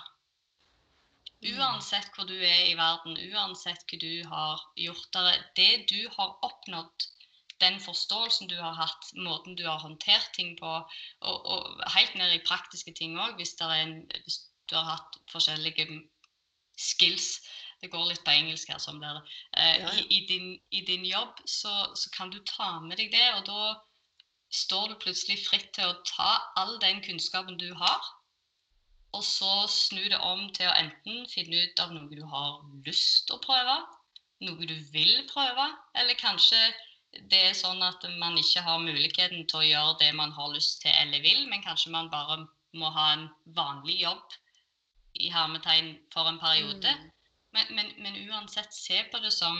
[1.41, 5.17] Uansett hvor du er i verden, uansett hva du har gjort.
[5.57, 7.07] Det du har oppnådd,
[7.61, 10.73] den forståelsen du har hatt, måten du har håndtert ting på,
[11.21, 15.87] og, og helt ned i praktiske ting òg, hvis, hvis, du har hatt forskjellige
[16.79, 17.41] skills
[17.81, 19.23] Det går litt på engelsk her, som dere.
[19.57, 19.91] Eh, ja, ja.
[19.97, 23.47] I, i, din, I, din, jobb så, så kan du ta med deg det, og
[23.47, 23.71] da
[24.53, 28.11] står du plutselig fritt til å ta all den kunnskapen du har,
[29.11, 33.27] og så snu det om til å enten finne ut av noe du har lyst
[33.27, 33.75] til å prøve,
[34.45, 35.67] noe du vil prøve,
[35.99, 36.59] eller kanskje
[37.31, 40.79] det er sånn at man ikke har muligheten til å gjøre det man har lyst
[40.83, 42.39] til eller vil, men kanskje man bare
[42.77, 43.25] må ha en
[43.57, 44.37] vanlig jobb
[45.19, 46.93] i hermetegn for en periode.
[46.95, 47.09] Mm.
[47.51, 49.57] Men, men, men, uansett, se på det som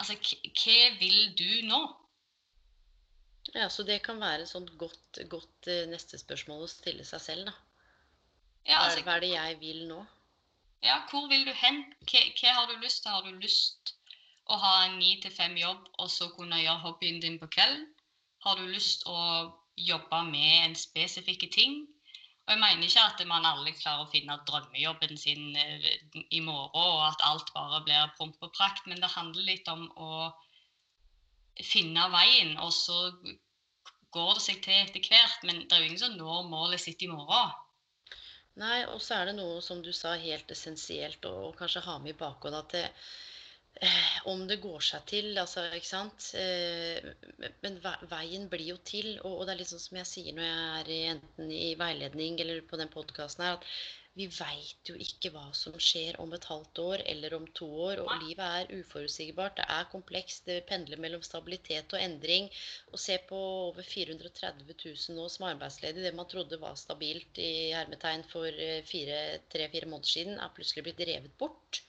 [0.00, 1.78] Altså, hva vil du nå?
[3.52, 7.20] Ja, Så det kan være et sånt godt, godt eh, neste spørsmål å stille seg
[7.20, 7.52] selv, da.
[8.66, 10.02] Ja, altså, hva er det jeg vil nå?
[10.82, 11.82] Ja, hvor vil du hen?
[12.10, 13.14] Hva, hva har du lyst til?
[13.14, 13.94] Har du lyst
[14.50, 17.88] å ha en ni til fem jobb og så kunne gjøre hobbyen din på kvelden?
[18.42, 19.18] Har du lyst å
[19.78, 21.82] jobbe med en spesifikk ting?
[22.42, 25.92] Og jeg mener ikke at man alle klarer å finne drømmejobben sin eh,
[26.34, 29.86] i morgen, og at alt bare blir promp og prakt, men det handler litt om
[29.94, 30.26] å
[31.62, 32.98] finne veien, og så
[34.12, 35.46] går det seg til etter hvert.
[35.46, 37.54] Men det er jo ingen som når målet sitt i morgen.
[38.60, 42.12] Nei, og så er det noe som du sa helt essensielt, og, kanskje ha med
[42.12, 42.82] i bakhodet at det,
[43.86, 46.28] eh, om det går seg til, altså, ikke sant?
[46.36, 47.00] Eh,
[47.64, 50.48] Men veien blir jo til, og, og, det er litt sånn som jeg sier når
[50.50, 53.64] jeg er enten i veiledning eller på den podkasten her, at
[54.18, 58.02] vi veit jo ikke hva som skjer om et halvt år eller om to år.
[58.02, 59.56] Og livet er uforutsigbart.
[59.56, 60.44] Det er komplekst.
[60.48, 62.50] Det pendler mellom stabilitet og endring.
[62.92, 63.38] Å se på
[63.70, 68.60] over 430 000 nå som arbeidsledige, det man trodde var stabilt i hermetegn for
[68.92, 71.80] tre-fire måneder siden, er plutselig blitt revet bort.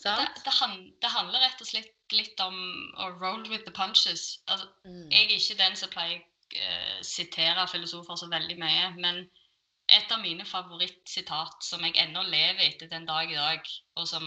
[0.00, 0.54] Det, det,
[1.02, 2.56] det, handler rett og slett litt om
[3.02, 4.38] å roll with the punches.
[4.46, 5.10] Altså, mm.
[5.10, 8.88] Jeg er ikke den som pleier å uh, sitere filosofer så veldig mye.
[9.02, 9.24] men
[9.96, 14.26] et av mine favorittsitat som jeg ennå lever etter den dag i dag, og som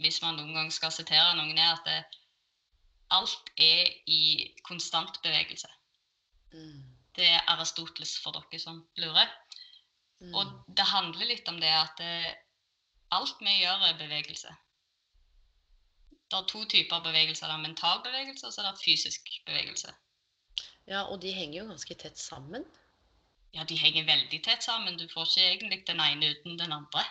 [0.00, 2.20] hvis man noen gang skal sitere noen, er at det,
[3.10, 4.22] alt er i
[4.66, 5.68] konstant bevegelse.
[6.54, 6.86] Mm.
[7.16, 9.28] Det er Aristoteles for dere som lurer.
[10.20, 10.34] Mm.
[10.36, 12.34] Og det handler litt om det at det,
[13.16, 14.52] alt vi gjør, er bevegelse.
[16.30, 17.50] Det er to typer bevegelser.
[17.50, 19.90] Det er mental bevegelse og så er det fysisk bevegelse.
[20.86, 22.64] Ja, og de henger jo ganske tett sammen
[23.54, 24.98] ja, de henger veldig tett sammen.
[24.98, 27.04] Du får ikke egentlig den ene uten den andre.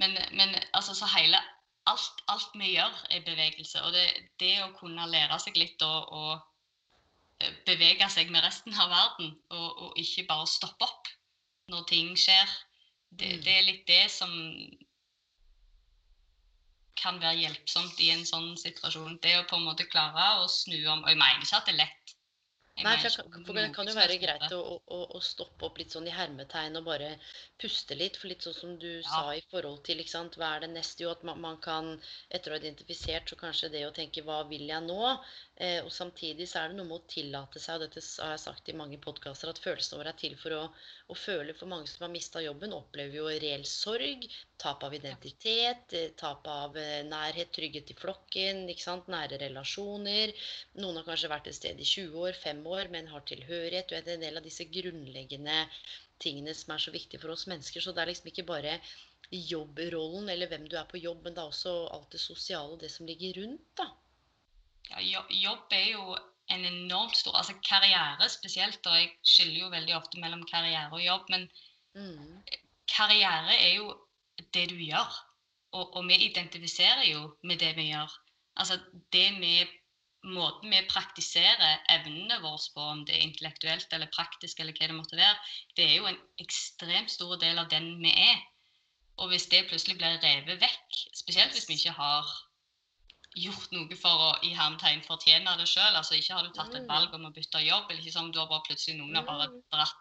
[0.00, 1.40] Men, men altså, så hele
[1.88, 3.82] alt, alt, vi gjør, er bevegelse.
[3.84, 4.06] Og det,
[4.40, 6.44] det å kunne lære seg litt og, og,
[7.40, 11.10] eh, bevege seg med resten av verden, og, og, ikke bare stoppe opp
[11.72, 12.54] når ting skjer,
[13.10, 13.42] det, mm.
[13.44, 14.32] det, er litt det som
[17.00, 19.18] kan være hjelpsomt i en sånn situasjon.
[19.24, 21.74] Det å på en måte klare å snu om Og jeg mener ikke at det
[21.74, 22.16] er lett
[22.84, 26.14] Nei, for, det kan jo være greit å, å, å stoppe opp litt sånn i
[26.14, 27.10] hermetegn og bare
[27.60, 28.18] puste litt.
[28.20, 29.08] For litt sånn som du Ja.
[29.08, 31.04] sa i forhold til ikke sant, hva er det neste?
[31.04, 31.92] Jo, at man, man kan,
[32.30, 35.00] etter å ha identifisert, så kanskje det å tenke hva vil jeg nå?
[35.60, 38.44] Eh, og samtidig så er det noe med å tillate seg, og dette har jeg
[38.46, 40.62] sagt i mange podkaster, at følelsene våre er til for å,
[41.10, 41.54] å føle.
[41.58, 44.26] For mange som har mista jobben, opplever jo reell sorg,
[44.62, 50.34] tap av identitet, eh, tap av eh, nærhet, trygghet i flokken, nære relasjoner.
[50.80, 53.88] Noen har kanskje vært et sted i 20 år, 5 år, men har tilhørighet.
[53.90, 55.64] Du vet, en del av disse grunnleggende
[56.20, 57.82] tingene som er så viktige for oss mennesker.
[57.82, 58.78] Så det er liksom ikke bare
[59.30, 62.80] jobbrollen eller hvem du er på jobb, men det er også alt det sosiale og
[62.82, 63.90] det som ligger rundt, da.
[64.90, 66.16] Ja, jobb er jo
[66.50, 71.04] en enormt stor Altså karriere spesielt, og jeg skiller jo veldig ofte mellom karriere og
[71.04, 71.50] jobb, men
[71.94, 72.42] Mm.
[72.96, 73.90] karriere er jo
[74.54, 75.10] det du gjør.
[75.72, 78.10] Og, og vi identifiserer jo med det vi gjør.
[78.56, 78.78] Altså
[79.12, 79.66] det vi
[80.22, 84.96] Måten vi praktiserer evnene våre på, om det er intellektuelt eller praktisk eller hva det
[84.98, 85.38] måtte være,
[85.78, 88.42] det er jo en ekstremt stor del av den vi er.
[89.16, 92.28] Og hvis det plutselig blir revet vekk, spesielt hvis vi ikke har
[93.36, 96.82] gjort noe for å i hermetegn fortjene det sjøl, altså ikke har du tatt et
[96.82, 96.88] Mm.
[96.88, 99.48] valg om å bytte jobb, eller ikke som du har bare plutselig noen har bare
[99.48, 99.62] Mm.
[99.72, 99.96] dratt,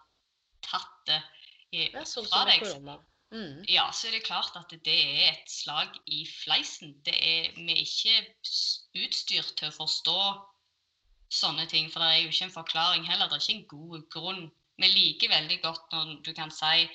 [0.61, 1.23] tatt det
[1.71, 2.99] i, sånn fra deg.
[3.31, 3.63] Mm.
[3.67, 6.95] ja, så er det klart at det er et slag i fleisen.
[7.03, 8.33] Det er, vi er ikke
[8.95, 10.45] utstyrt til å forstå
[11.29, 13.27] sånne ting, for det er jo ikke en forklaring heller.
[13.29, 14.51] Det er ikke en god grunn.
[14.79, 16.89] Vi liker veldig godt når du kan si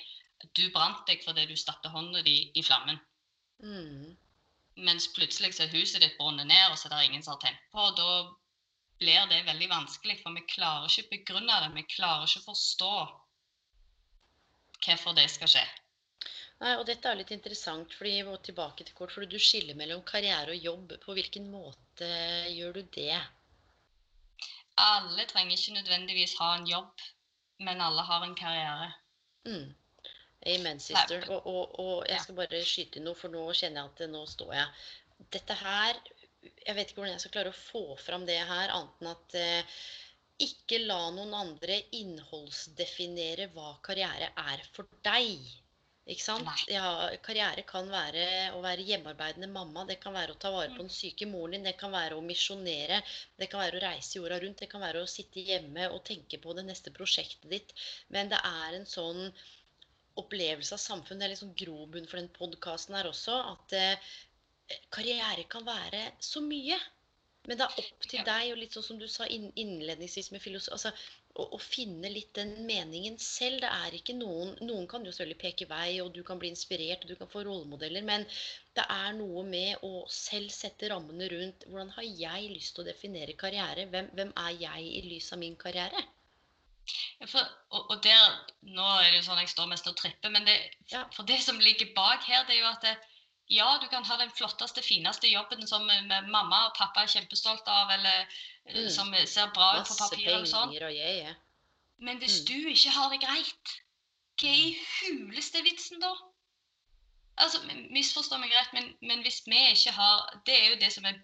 [0.53, 2.99] du brant deg fordi du stappet hånda di i flammen.
[3.63, 4.17] Mm.
[4.75, 7.43] Mens plutselig så er huset ditt brunnet ned, og så er det ingen som har
[7.45, 7.85] tent på.
[7.95, 8.09] Da
[8.99, 11.71] blir det veldig vanskelig, for vi klarer ikke å begrunne det.
[11.77, 12.91] Vi klarer ikke å forstå
[14.85, 15.65] hvorfor det skal skje.
[16.61, 19.75] Nei, og dette er litt interessant, fordi vi må tilbake til kort, fordi du skiller
[19.79, 20.93] mellom karriere og jobb.
[21.03, 22.11] På hvilken måte
[22.51, 23.17] gjør du det?
[24.79, 27.03] Alle trenger ikke nødvendigvis ha en jobb,
[27.63, 28.91] men alle har en karriere.
[29.47, 29.67] Mm.
[30.45, 31.23] Amen, sister.
[31.33, 34.11] Og, og, og jeg skal bare skyte inn noe, for nå kjenner jeg at det-
[34.13, 34.67] nå står jeg.
[35.31, 35.99] Dette her
[36.65, 39.35] Jeg vet ikke hvordan jeg skal klare å få fram det her, annet enn at
[39.39, 39.77] eh,
[40.45, 45.39] ikke la noen andre innholdsdefinere hva karriere er for deg.
[46.05, 46.65] Ikke sant?
[46.69, 50.83] Ja, karriere kan være å være hjemmearbeidende mamma, det kan være å ta vare på
[50.83, 53.01] den syke moren din, det kan være å misjonere,
[53.41, 56.37] det kan være å reise jorda rundt, det kan være å sitte hjemme og tenke
[56.43, 57.73] på det neste prosjektet ditt.
[58.13, 59.31] Men det er en sånn
[60.21, 64.13] opplevelse av samfunn, det er liksom grobunn for den podkasten her også, at eh,
[64.93, 66.79] karriere kan være så mye.
[67.45, 70.73] Men det er opp til deg, og litt sånn som du sa innledningsvis med filosofi,
[70.73, 70.91] altså,
[71.35, 73.59] å, å finne litt den meningen selv.
[73.61, 77.05] Det er ikke noen Noen kan jo selvfølgelig peke vei, og du kan bli inspirert,
[77.05, 78.25] og du kan få rollemodeller, men
[78.77, 82.89] det er noe med å selv sette rammene rundt hvordan har jeg lyst til å
[82.89, 83.85] definere karriere?
[83.93, 86.01] Hvem, hvem er jeg i lys av min karriere?
[87.27, 90.45] For, og, og der, Nå er det jo sånn jeg står mest og tripper, men
[90.45, 90.55] det,
[90.91, 91.05] Ja.
[91.15, 92.97] for det som ligger bak her, det er jo at det,
[93.49, 97.67] ja, du kan ha den flotteste, fineste jobben som eh, mamma og pappa er kjempestolt
[97.67, 98.89] av, eller eh, Mm.
[98.89, 100.71] som ser bra ut på papiret og sånn.
[100.73, 101.35] jeg, jeg.
[101.99, 102.45] Men hvis Mm.
[102.45, 103.75] du ikke har det greit,
[104.41, 106.13] hva i huleste er vitsen da?
[107.37, 107.59] Altså,
[107.91, 111.15] Misforstå meg rett, men, men hvis vi ikke har Det er jo det som er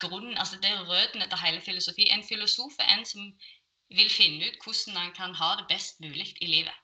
[0.00, 2.06] grunnen, altså det er røttene til hele filosofi.
[2.10, 3.20] En filosof er en som
[3.90, 6.74] vil finne ut hvordan han kan ha det best mulig i livet.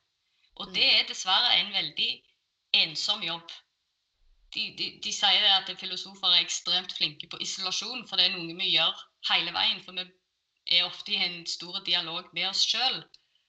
[0.57, 0.97] Og det Mm.
[1.01, 2.23] er dessverre en veldig
[2.73, 3.51] ensom jobb.
[4.55, 8.55] De, de, de sier at filosofer er ekstremt flinke på isolasjon, for det er noe
[8.57, 8.95] vi gjør
[9.31, 9.83] hele veien.
[9.85, 10.05] For vi
[10.79, 13.03] er ofte i en stor dialog med oss sjøl.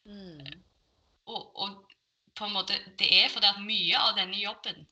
[0.05, 0.63] Mm.
[1.25, 1.91] Og, og
[2.35, 4.87] på en måte, det er fordi at mye av denne jobben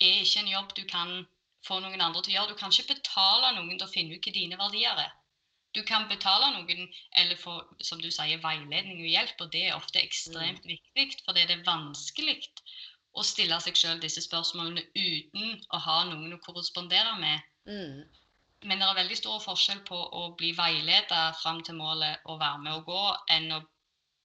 [0.00, 1.26] er ikke en jobb du kan
[1.66, 2.52] få noen andre til å gjøre.
[2.52, 5.12] Du kan ikke betale noen til å finne ut hva dine verdier er.
[5.74, 6.86] Du kan betale noen
[7.18, 11.46] eller få som du sier, veiledning og hjelp, og det er ofte ekstremt viktig, fordi
[11.48, 12.36] det er vanskelig
[13.14, 17.50] å stille seg sjøl disse spørsmålene uten å ha noen å korrespondere med.
[17.66, 18.04] Mm.
[18.64, 22.62] Men det er veldig stor forskjell på å bli veiledet fram til målet og være
[22.64, 23.60] med å gå, enn å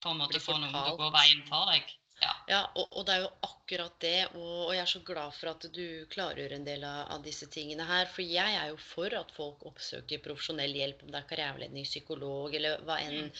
[0.00, 1.90] på en måte få noen til å gå veien for deg.
[2.20, 2.32] Ja.
[2.50, 5.52] Ja, og, og det er jo akkurat det, og, og jeg er så glad for
[5.52, 8.10] at du klargjør en del av, av disse tingene her.
[8.12, 12.56] For jeg er jo for at folk oppsøker profesjonell hjelp, om det er karriereveiledning, psykolog
[12.58, 13.30] eller hva enn Mm.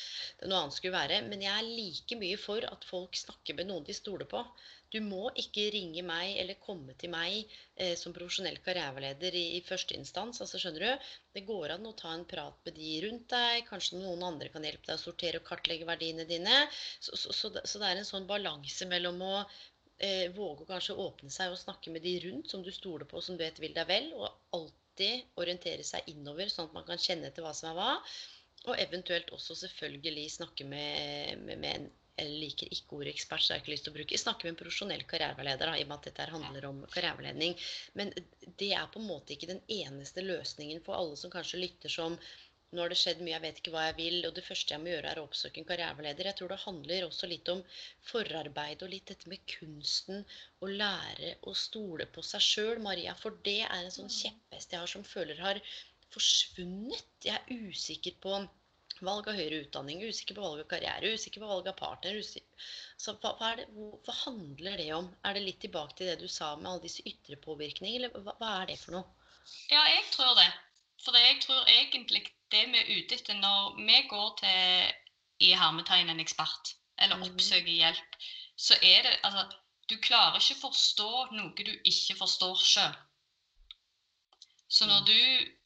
[0.40, 1.21] det noe annet skulle være.
[1.29, 4.45] Men jeg er like mye for at folk snakker med noen de stoler på.
[4.90, 9.61] Du må ikke ringe meg eller komme til meg eh, som profesjonell karriereveileder i, i
[9.66, 10.40] første instans.
[10.42, 11.11] altså skjønner du?
[11.37, 13.66] Det går an å ta en prat med de rundt deg.
[13.68, 16.64] Kanskje noen andre kan hjelpe deg å sortere og kartlegge verdiene dine.
[16.98, 19.37] Så, så, så, så det er en sånn balanse mellom å
[20.00, 23.22] eh, våge å kanskje åpne seg og snakke med de rundt som du stoler på,
[23.22, 27.00] som du vet vil deg vel, og alltid orientere seg innover, sånn at man kan
[27.00, 27.94] kjenne etter hva som er hva.
[28.68, 33.53] Og eventuelt også selvfølgelig snakke med, med, med en jeg liker ikke ordet ekspert, så
[33.53, 35.90] jeg har ikke lyst til å bruke Jeg snakker med en profesjonell karriereveileder, i og
[35.90, 37.57] med at dette handler om karriereveiledning.
[38.01, 38.12] Men
[38.61, 42.18] det er på en måte ikke den eneste løsningen for alle som kanskje lytter som
[42.70, 44.83] nå har det skjedd mye, jeg vet ikke hva jeg vil, og det første jeg
[44.83, 46.29] må gjøre, er å oppsøke en karriereveileder.
[46.29, 47.62] Jeg tror det handler også litt om
[48.11, 50.23] forarbeid og litt dette med kunsten
[50.62, 53.16] å lære å stole på seg sjøl, Maria.
[53.18, 55.62] For det er en sånn kjepphest jeg har som føler har
[56.14, 57.11] forsvunnet.
[57.27, 58.38] Jeg er usikker på
[59.07, 62.19] valg av høyere utdanning, usikker på valg av karriere, usikker på valg av partner.
[63.01, 65.09] Så hva, hva, det, hva, handler det om?
[65.25, 68.37] Er det litt tilbake til det du sa med alle disse ytre påvirkninger, eller hva,
[68.41, 69.31] hva, er det for noe?
[69.73, 70.49] Ja, jeg tror det.
[71.01, 76.13] For jeg tror egentlig det vi er ute etter når vi går til i hermetegn
[76.13, 77.31] en ekspert, eller mm.
[77.31, 78.19] oppsøker hjelp,
[78.61, 79.49] så er det altså
[79.91, 82.93] Du klarer ikke å forstå noe du ikke forstår sjøl.
[84.71, 85.09] Så når mm.
[85.09, 85.57] du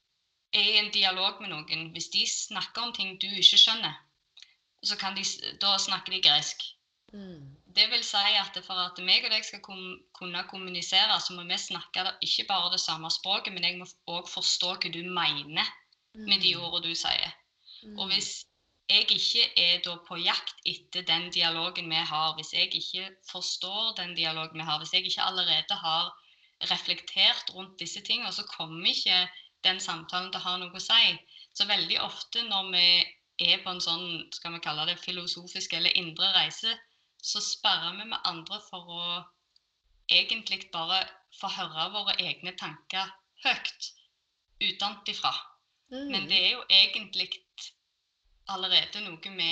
[0.55, 3.99] er i en dialog med noen, hvis de snakker om ting du ikke skjønner,
[4.85, 5.25] så kan de,
[5.63, 6.63] da snakker de gresk.
[7.15, 7.55] Mm.
[7.77, 11.59] Det vil si at for at meg og deg skal kunne kommunisere, så må vi
[11.59, 15.71] snakke ikke bare det samme språket, men jeg må òg forstå hva du mener
[16.15, 16.65] med de mm.
[16.65, 17.31] ordene du sier.
[17.83, 17.99] Mm.
[17.99, 18.45] Og hvis
[18.91, 23.95] jeg ikke er da på jakt etter den dialogen vi har, hvis jeg ikke forstår
[24.01, 26.13] den dialogen vi har, hvis jeg ikke allerede har
[26.71, 29.25] reflektert rundt disse tingene, så kommer ikke
[29.65, 31.15] den samtalen til å ha noe å si.
[31.55, 32.87] Så veldig ofte når vi
[33.51, 36.75] er på en sånn skal vi kalle det filosofisk eller indre reise,
[37.23, 39.05] så sperrer vi med andre for å
[40.13, 41.01] egentlig bare
[41.41, 43.09] få høre våre egne tanker
[43.45, 43.91] høyt
[44.63, 45.33] utenfra.
[45.93, 46.11] Mm.
[46.11, 47.31] Men det er jo egentlig
[48.53, 49.51] allerede noe vi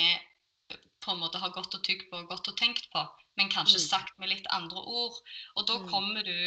[1.03, 3.01] på en måte har gått og tygd på og gått og tenkt på,
[3.35, 3.85] men kanskje mm.
[3.85, 5.17] sagt med litt andre ord.
[5.57, 5.89] Og da mm.
[5.91, 6.37] kommer du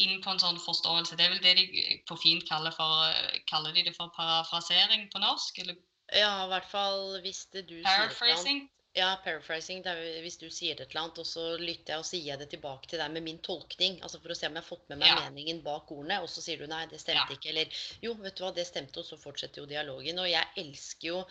[0.00, 1.16] inn på en sånn forståelse.
[1.18, 3.18] Det er vel det de på fint kaller for
[3.50, 5.58] Kaller de det for parafrasering på norsk?
[5.62, 5.78] Eller?
[6.12, 8.66] Ja, i hvert fall hvis det du Paraphrasing?
[8.94, 9.82] Ja, paraphrasing.
[10.22, 12.46] hvis du sier det et eller annet, og så lytter jeg og sier jeg det
[12.52, 13.96] tilbake til deg med min tolkning.
[14.06, 15.16] altså For å se om jeg har fått med meg ja.
[15.24, 16.20] meningen bak ordene.
[16.22, 17.38] Og så sier du nei, det stemte ja.
[17.38, 17.50] ikke.
[17.50, 20.22] Eller jo, vet du hva, det stemte, og så fortsetter jo dialogen.
[20.22, 21.24] Og jeg elsker jo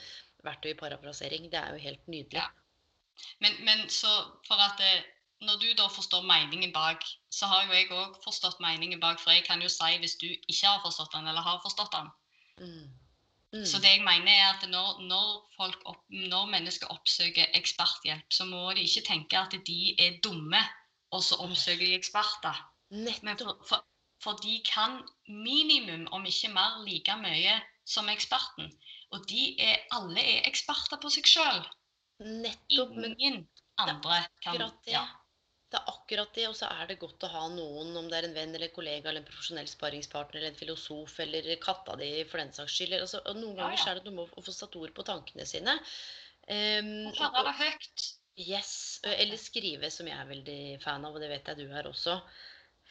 [0.43, 1.47] verktøy i parafrasering.
[1.53, 2.43] Det er jo helt nydelig.
[2.43, 2.49] Ja.
[3.39, 4.11] Men, men, så
[4.47, 4.93] for at det,
[5.45, 9.21] når du da forstår meningen bak, så har jo jeg òg forstått meningen bak.
[9.21, 12.11] For jeg kan jo si hvis du ikke har forstått den, eller har forstått den.
[12.59, 12.91] Mm.
[13.53, 13.65] Mm.
[13.69, 15.27] Så det jeg mener er at når, når,
[15.85, 20.61] opp, når, mennesker oppsøker eksperthjelp, så må de ikke tenke at de er dumme,
[21.13, 22.63] og så oppsøker de eksperter.
[22.89, 23.85] Men for, for,
[24.23, 28.73] for, de kan minimum, om ikke mer, like mye som eksperten.
[29.13, 31.61] Og de er, alle er eksperter på seg sjøl.
[32.73, 33.43] Ingen
[33.77, 35.05] andre kan ja.
[35.73, 38.27] Det er akkurat det, og så er det godt å ha noen, om det er
[38.27, 42.43] en venn eller kollega eller en profesjonell sparringspartner eller en filosof eller katta di for
[42.43, 42.93] den saks skyld.
[42.99, 43.87] Altså, og noen ganger ja, ja.
[43.95, 45.73] er det noe med å få satt ord på tankene sine.
[46.45, 48.05] Um, og det høyt.
[48.37, 48.73] Yes.
[49.05, 52.19] Eller skrive, som jeg er veldig fan av, og det vet jeg du er også.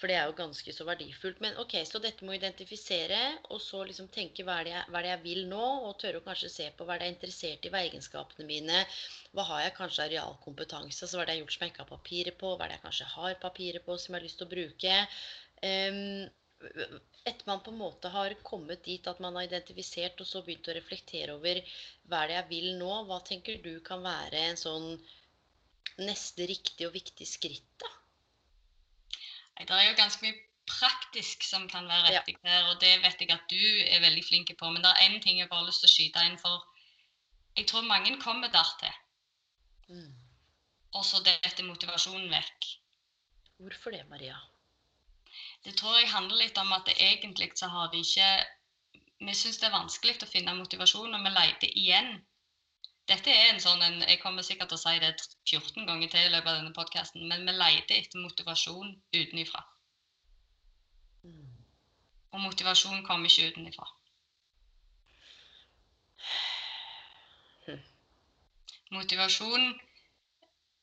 [0.03, 1.39] For det er jo ganske så verdifullt.
[1.45, 3.19] Men ok, så dette med å identifisere,
[3.55, 5.67] og så liksom tenke hva er, jeg, hva er det jeg vil nå?
[5.87, 7.91] Og tørre å kanskje se på hva er det jeg er interessert i, hva er
[7.93, 8.81] egenskapene mine?
[9.31, 11.05] Hva har jeg kanskje av realkompetanse?
[11.05, 12.51] Altså, hva er det jeg har gjort som jeg ikke har papirer på?
[12.57, 14.99] Hva er det jeg kanskje har papirer på som jeg har lyst til å bruke?
[15.63, 16.03] Um,
[17.23, 20.67] etter man på en måte har kommet dit at man har identifisert og så begynt
[20.67, 21.63] å reflektere over
[22.11, 24.93] hva er det jeg vil nå, hva tenker du kan være en sånn
[26.03, 27.71] neste riktig og viktig skritt?
[27.79, 28.02] da?
[29.69, 33.31] Det er jo ganske mye praktisk som kan være riktig her, og det vet jeg
[33.35, 34.71] at du er veldig flink på.
[34.71, 36.63] Men det er én ting jeg bare har lyst til å skyte inn for.
[37.57, 38.95] Jeg tror mange kommer dertil.
[39.89, 40.13] Mm.
[40.97, 42.73] Og så detter motivasjonen vekk.
[43.63, 44.39] Hvorfor det, Maria?
[45.65, 48.29] Det tror jeg handler litt om at det egentlig så har vi ikke
[49.23, 52.17] Vi syns det er vanskelig å finne motivasjon, og vi leter igjen
[53.11, 55.13] dette er en sånn en, Jeg kommer sikkert til å si det
[55.51, 59.63] 14 ganger til i løpet av denne podkasten, men vi leter etter motivasjon utenifra.
[62.33, 63.89] Og motivasjon kommer ikke utenifra.
[68.93, 69.73] Motivasjon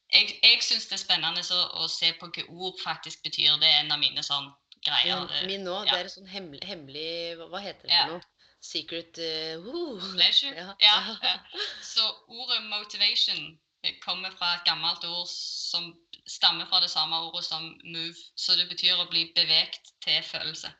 [0.10, 3.60] Jeg, jeg syns det er spennende å, å, se på hva ord faktisk betyr.
[3.62, 4.48] Det er en av mine sånn
[4.82, 5.28] greier.
[5.46, 5.94] Min nå, ja.
[5.94, 8.08] Det er sånn hemmelig, hemmelig Hva heter det for ja.
[8.10, 8.39] noe?
[8.62, 10.56] Secret uh, Pleasure.
[10.56, 10.76] Ja.
[10.82, 10.98] ja.
[11.24, 11.36] ja.
[11.82, 13.58] Så ordet 'motivation'
[14.02, 15.94] kommer fra et gammelt ord som
[16.28, 18.24] stammer fra det samme ordet som 'move'.
[18.36, 20.72] Så det betyr å bli bevegt til følelse.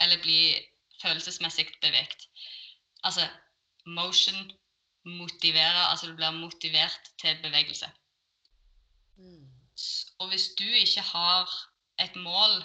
[0.00, 0.54] Eller bli
[1.02, 2.28] følelsesmessig bevegt.
[3.04, 3.28] Altså
[3.86, 4.52] motion
[5.06, 7.86] motivere, altså du blir motivert til bevegelse.
[9.16, 9.46] Mm.
[10.18, 11.52] Og hvis du ikke har
[12.02, 12.64] et mål,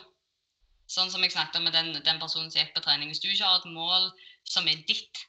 [0.92, 3.48] sånn som jeg snakket med den, den personen som gikk på trening Hvis du ikke
[3.48, 4.10] har et mål
[4.54, 5.28] som er ditt.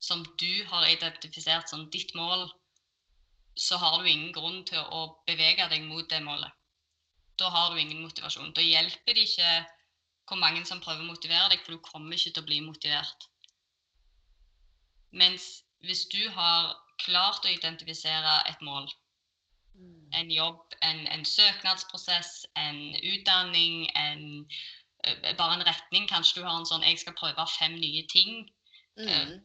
[0.00, 2.46] som du har identifisert som ditt mål,
[3.52, 6.48] så har du ingen grunn til å bevege deg mot det målet.
[7.36, 8.54] Da har du ingen motivasjon.
[8.56, 9.50] Da hjelper det ikke
[10.30, 13.28] hvor mange som prøver å motivere deg, for du kommer ikke til å bli motivert.
[15.12, 15.50] Mens
[15.84, 16.72] hvis du har
[17.04, 18.88] klart å identifisere et mål,
[19.80, 20.08] Mm.
[20.12, 22.80] en jobb, en, en søknadsprosess, en
[23.12, 24.24] utdanning, en,
[25.36, 26.08] bare en retning.
[26.08, 28.50] Kanskje du har en sånn 'jeg skal prøve fem nye ting'.
[28.98, 29.40] Mm.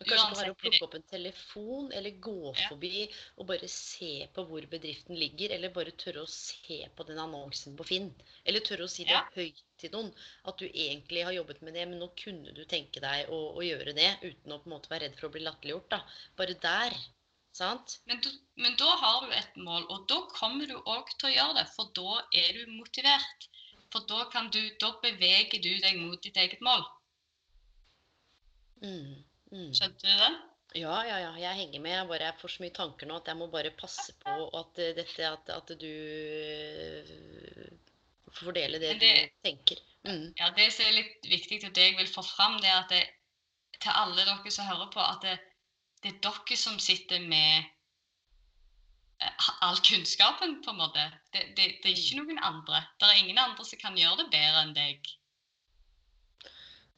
[0.00, 2.68] Og kanskje bare å uansett- plukke opp en telefon, eller gå Ja.
[2.68, 7.18] forbi og bare se på hvor bedriften ligger, eller bare tørre å se på den
[7.18, 8.12] annonsen på Finn.
[8.44, 9.28] Eller tørre å si det Ja.
[9.36, 10.12] høyt til noen.
[10.44, 13.60] At du egentlig har jobbet med det, men nå kunne du tenke deg å, å
[13.62, 15.88] gjøre det uten å på en måte være redd for å bli latterliggjort.
[15.90, 16.02] da.
[16.36, 16.92] Bare der.
[17.52, 18.00] Sant?
[18.06, 21.34] Men, du, men da har du et mål, og da kommer du òg til å
[21.36, 21.68] gjøre det.
[21.76, 23.46] For da er du motivert.
[23.94, 26.82] For da, kan du, da beveger du deg mot ditt eget mål.
[28.82, 29.22] Mm.
[29.54, 29.70] Mm.
[29.70, 30.30] Skjønte du det?
[30.80, 31.30] Ja, ja, ja.
[31.38, 31.94] Jeg henger med.
[31.94, 34.90] Jeg bare får så mye tanker nå at jeg må bare passe på at eh,
[34.96, 35.90] dette at, at du
[36.58, 37.68] eh,
[38.40, 39.82] fordeler det, det- du tenker.
[40.04, 40.26] Mm.
[40.40, 42.90] Ja, Det som er litt viktig, og det jeg vil få fram, det er at
[42.92, 43.04] det,
[43.78, 45.38] til alle dere som hører på, at det,
[46.02, 47.70] det er dere som sitter med
[49.66, 51.04] all kunnskapen, på en måte.
[51.32, 52.80] Det, det, det er ikke noen andre.
[53.00, 55.12] Det er ingen andre som kan gjøre det bedre enn deg.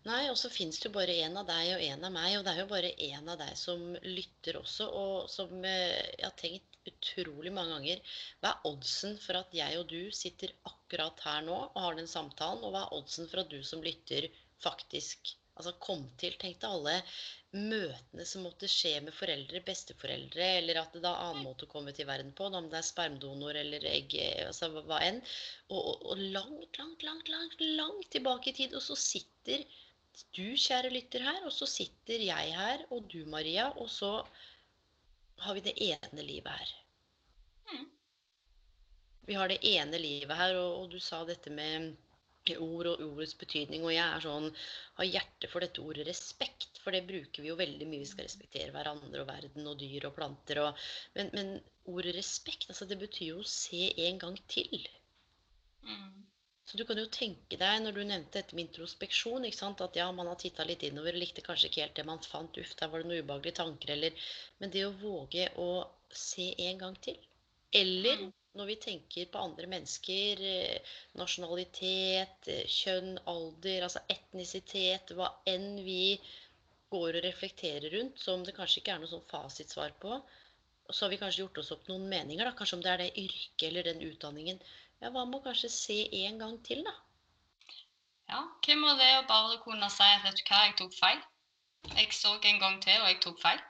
[0.07, 2.45] Nei, og så fins det jo bare én av deg og én av meg, og
[2.47, 6.37] det er jo bare én av deg som lytter også, og som eh, jeg har
[6.39, 8.13] tenkt utrolig mange ganger.
[8.39, 12.11] Hva er oddsen for at jeg og du sitter akkurat her nå og har den
[12.11, 14.29] samtalen, og hva er oddsen for at du som lytter
[14.63, 16.37] faktisk altså kom til?
[16.41, 16.97] Tenk deg alle
[17.57, 21.71] møtene som måtte skje med foreldre, besteforeldre, eller at det da er annen måte å
[21.73, 25.23] komme til verden på, om det er spermdonor eller egg, altså hva- hva enn.
[25.71, 29.65] Og, og, og langt, langt, langt, langt, langt tilbake i tid, og så sitter
[30.37, 34.13] du, kjære lytter, her, og så sitter jeg her, og du, Maria, og så
[35.45, 36.75] har vi det ene livet her.
[37.73, 37.87] Mm.
[39.29, 41.95] Vi har det ene livet her, og, og du sa dette med
[42.63, 44.47] ord og ordets betydning, og jeg er sånn,
[45.01, 48.05] har hjerte for dette ordet respekt, for det bruker vi jo veldig mye.
[48.05, 50.63] Vi skal respektere hverandre og verden og dyr og planter.
[50.63, 50.87] Og,
[51.17, 51.51] men, men
[51.91, 54.87] ordet respekt, altså det betyr jo å se en gang til.
[55.83, 56.23] Mm.
[56.67, 59.83] Så du kan jo tenke deg, når du nevnte dette med introspeksjon, ikke sant?
[59.85, 62.59] at ja, man har titta litt innover og likte kanskje ikke helt det man fant,
[62.59, 65.69] uff, der var det noen ubehagelige tanker, eller Men det å våge å
[66.11, 67.21] se en gang til.
[67.75, 68.33] Eller Mm.
[68.57, 75.77] Når vi tenker på andre mennesker, eh, nasjonalitet, eh, kjønn, alder, altså etnisitet, hva enn
[75.85, 76.17] vi
[76.91, 80.21] går og reflekterer rundt, som det kanskje ikke er noe sånn fasitsvar på,
[80.91, 83.25] så har vi kanskje gjort oss opp noen meninger, da, kanskje om det er det
[83.25, 84.61] yrket eller den utdanningen.
[85.03, 86.95] Ja, hva med å kanskje se en gang til, da?
[88.31, 91.25] Ja, hvem var det å bare kunne si at vet du hva, jeg tok feil?
[91.95, 93.61] Jeg så en gang til, og jeg tok feil.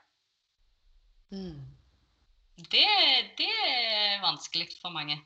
[1.33, 1.66] Mm.
[2.57, 2.85] Det,
[3.37, 5.19] det er vanskelig for mange.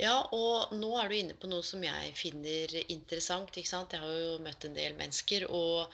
[0.00, 3.54] Ja, og nå er du inne på noe som jeg finner interessant.
[3.56, 3.94] ikke sant?
[3.94, 5.92] Jeg har jo møtt en del mennesker, og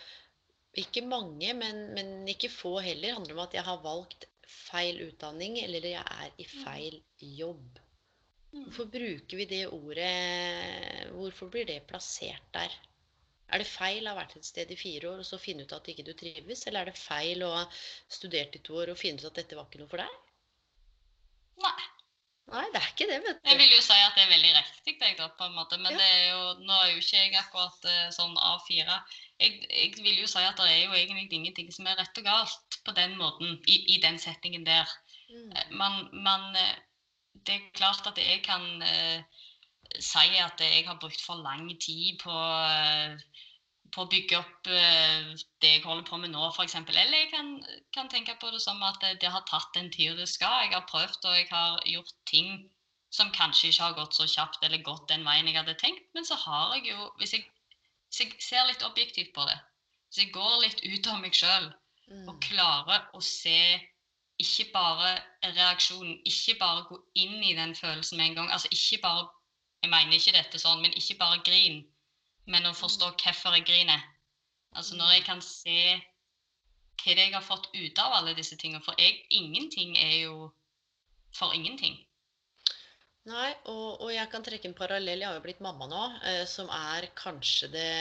[0.79, 5.59] ikke mange, men, men ikke få heller, handler om at jeg har valgt feil utdanning,
[5.63, 7.79] eller jeg er i feil jobb.
[8.53, 8.63] Mm.
[8.65, 12.73] Hvorfor bruker vi det ordet Hvorfor blir det plassert der?
[13.49, 15.73] Er det feil å ha vært et sted i fire år og så finne ut
[15.73, 17.63] at ikke du trives, eller er det feil å ha
[18.13, 20.19] studert i to år og finne ut at dette var ikke noe for deg?
[21.65, 21.87] Nei.
[22.49, 23.49] Nei, det er ikke det, vet du.
[23.51, 25.77] Jeg vil jo si at det er veldig riktig, jeg, da, på en måte.
[25.81, 25.99] Men Ja.
[26.01, 28.97] det er jo, nå er jo ikke jeg akkurat eh, sånn A4.
[29.43, 32.25] Jeg, jeg vil jo si at det er jo egentlig ingenting som er rett og
[32.25, 34.89] galt på den måten, i, i den settingen der.
[35.29, 35.51] Mm.
[35.53, 36.77] Men, Man, man eh,
[37.45, 39.21] Det er klart at jeg kan eh,
[39.97, 43.17] si at jeg har brukt for lang tid på, eh,
[43.95, 46.77] på å bygge opp eh, det jeg holder på med nå, f.eks.
[46.83, 47.55] Eller jeg kan,
[47.97, 50.67] kan tenke på det som at det, har tatt den tida det skal.
[50.67, 52.69] Jeg har prøvd og jeg har gjort ting
[53.15, 56.05] som kanskje ikke har gått så kjapt eller gått den veien jeg hadde tenkt.
[56.15, 57.49] Men så har jeg jo, hvis jeg,
[58.11, 59.57] hvis jeg ser litt objektivt på det,
[60.09, 61.71] hvis jeg går litt ut av meg sjøl
[62.09, 62.41] og Mm.
[62.41, 63.77] klarer å se
[64.41, 68.53] ikke bare reaksjonen, ikke bare gå inn i den følelsen med en gang.
[68.55, 69.27] Altså ikke bare
[69.83, 71.83] Jeg mener ikke dette sånn, men ikke bare grin,
[72.51, 74.03] men å forstå hvorfor jeg griner.
[74.77, 75.79] Altså når jeg kan se
[76.99, 78.83] hva jeg har fått ut av alle disse tingene.
[78.85, 80.51] For jeg, ingenting er jo
[81.37, 81.97] for ingenting.
[83.29, 85.21] Nei, og, og jeg kan trekke en parallell.
[85.21, 87.93] Jeg har jo blitt mamma nå, eh, som er kanskje det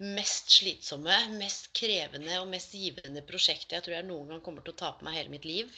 [0.00, 4.72] mest slitsomme, mest krevende og mest givende prosjektet jeg tror jeg noen gang kommer til
[4.72, 5.74] å ta på meg hele mitt liv.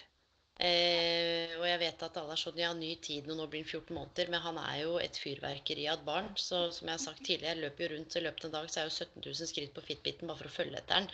[0.62, 3.70] Eh, og jeg vet at alle er sånn Ja, ny tid når nå blir han
[3.70, 6.28] 14 måneder, men han er jo et fyrverkeri av et barn.
[6.38, 8.68] Så som jeg har sagt tidligere, jeg løper jo rundt i løpet av en dag
[8.70, 11.08] så er jo 17 000 skritt på Fitbiten bare for å følge etter han.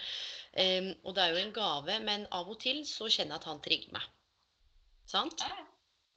[0.64, 3.48] Eh, og det er jo en gave, men av og til så kjenner jeg at
[3.52, 4.12] han trigger meg.
[5.14, 5.46] Sant?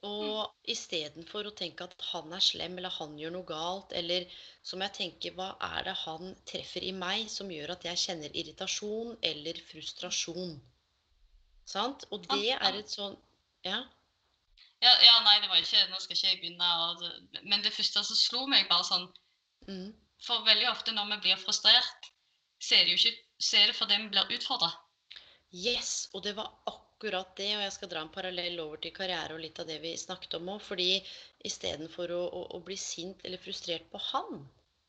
[0.04, 4.26] Og istedenfor å tenke at han er slem, eller han gjør noe galt, eller
[4.60, 8.04] så må jeg tenke hva er det han treffer i meg som gjør at jeg
[8.04, 10.58] kjenner irritasjon eller frustrasjon?
[11.68, 12.06] Sant?
[12.10, 13.18] Og det er et sånn
[13.64, 13.82] Ja.
[14.82, 18.02] Ja, ja, nei, det var ikke Nå skal ikke jeg begynne å Men det første
[18.04, 19.10] som slo meg, bare sånn
[19.68, 19.92] Mm.
[20.22, 22.08] For veldig ofte når vi blir frustrert,
[22.62, 24.70] så er det jo ikke så er det fordi vi blir utfordra.
[25.52, 29.34] Yes, og det var akkurat det, og jeg skal dra en parallell over til karriere
[29.34, 30.88] og litt av det vi snakket om òg, fordi
[31.48, 34.44] istedenfor å, å, å bli sint eller frustrert på han,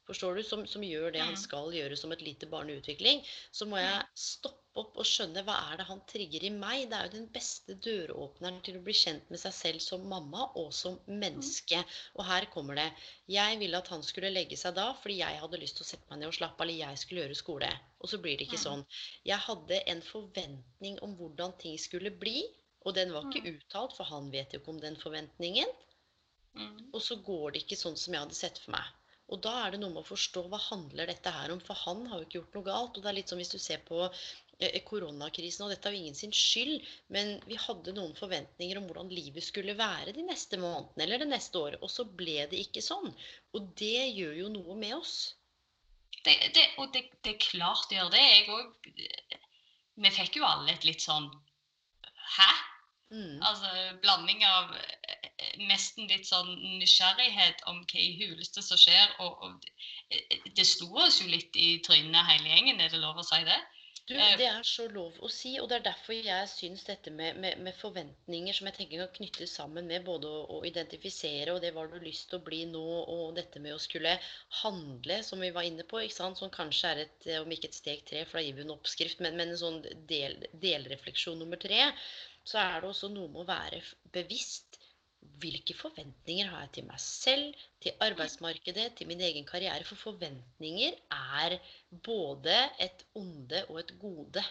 [0.07, 1.41] forstår du, som, som gjør det han Mm.
[1.43, 5.43] skal gjøre som et lite barn i utvikling, så må jeg stoppe opp og skjønne
[5.45, 6.89] hva er det han trigger i meg.
[6.89, 10.47] Det er jo den beste døråpneren til å bli kjent med seg selv som mamma
[10.57, 11.77] og som menneske.
[12.17, 12.87] Og her kommer det.
[13.29, 16.09] Jeg ville at han skulle legge seg da fordi jeg hadde lyst til å sette
[16.09, 17.69] meg ned og slappe av, eller jeg skulle gjøre skole.
[18.01, 18.65] Og så blir det ikke Mm.
[18.65, 18.85] sånn.
[19.25, 22.43] Jeg hadde en forventning om hvordan ting skulle bli,
[22.85, 25.69] og den var ikke uttalt, for han vet jo ikke om den forventningen.
[26.55, 26.89] Mm.
[26.93, 28.83] Og så går det ikke sånn som jeg hadde sett for meg.
[29.33, 32.05] Og da er det noe med å forstå hva handler dette her om, for han
[32.09, 32.97] har jo ikke gjort noe galt.
[32.97, 36.03] Og det er litt som hvis du ser på eh, koronakrisen, og dette er jo
[36.03, 36.83] ingen sin skyld,
[37.15, 41.29] men vi hadde noen forventninger om hvordan livet skulle være de neste månedene eller det
[41.31, 43.09] neste året, og så ble det ikke sånn.
[43.57, 45.15] Og det gjør jo noe med oss.
[46.23, 48.21] Det, det, og det, det er klart det gjør det.
[48.21, 48.93] Jeg òg
[50.03, 51.27] Vi fikk jo alle et litt sånn
[52.37, 52.51] Hæ?
[53.13, 53.37] Mm.
[53.45, 53.69] Altså
[54.01, 56.49] blanding av eh, nesten litt sånn
[56.81, 59.13] nysgjerrighet om hva i huleste som skjer.
[59.21, 59.69] Og, og
[60.09, 63.43] eh, det slo oss jo litt i trynet hele gjengen, er det lov å si
[63.45, 63.61] det?
[64.03, 67.11] Du, Eh, det er så lov å si, og det er derfor jeg syns dette
[67.15, 71.53] med, med, med forventninger som jeg tenker kan knyttes sammen med både å, å identifisere
[71.53, 72.83] og det hva du lyst til å bli nå,
[73.13, 74.17] og dette med å skulle
[74.59, 77.71] handle, som vi var inne på, ikke sant, som kanskje er et, eh, om ikke
[77.71, 79.79] et steg tre, for da gir vi en oppskrift, men, men en sånn
[80.11, 80.35] del,
[80.65, 81.87] delrefleksjon nummer tre,
[82.43, 83.81] så er det også noe med å være
[84.15, 84.79] bevisst.
[85.39, 89.85] Hvilke forventninger har jeg til meg selv, til arbeidsmarkedet, til min egen karriere?
[89.87, 91.55] For forventninger er
[92.03, 94.43] både et onde og et gode.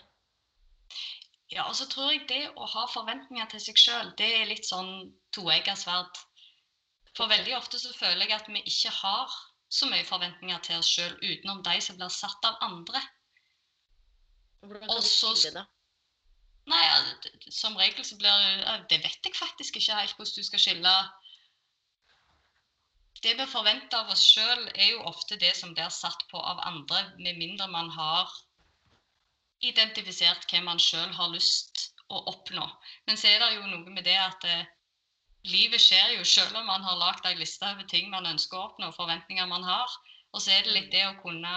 [1.52, 4.64] Ja, og så tror jeg det å ha forventninger til seg sjøl, det er litt
[4.64, 6.20] sånn toegga sverd.
[7.12, 9.36] For veldig ofte så føler jeg at vi ikke har
[9.72, 13.00] så mye forventninger til oss sjøl utenom de som blir satt av andre.
[14.64, 15.66] Hvordan kan du skille det?
[16.70, 16.82] Nei,
[17.50, 20.94] som regel så blir det Det vet jeg faktisk ikke helt hvordan du skal skille.
[23.22, 26.62] Det vi forventer av oss sjøl, er jo ofte det som blir satt på av
[26.66, 28.30] andre, med mindre man har
[29.62, 32.64] identifisert hva man sjøl har lyst å oppnå.
[33.06, 34.66] Men så er det jo noe med det at eh,
[35.54, 38.64] livet skjer jo selv om man har lagd ei liste over ting man ønsker å
[38.70, 39.94] oppnå, og forventninger man har.
[40.32, 41.54] Og så er det litt det å kunne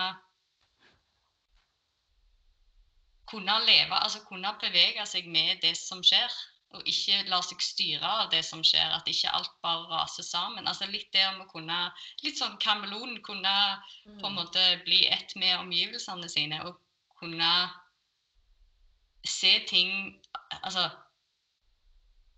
[3.30, 6.32] kunne leve, altså kunne bevege seg med det som skjer.
[6.76, 10.68] Og ikke la seg styre av det som skjer, at ikke alt bare raser sammen.
[10.68, 11.78] Altså Litt det om å kunne
[12.24, 13.54] Litt sånn kameleon, kunne
[14.20, 14.36] på en Mm.
[14.36, 16.76] måte bli ett med omgivelsene sine og
[17.20, 17.70] kunne
[19.26, 20.22] se ting
[20.64, 20.90] Altså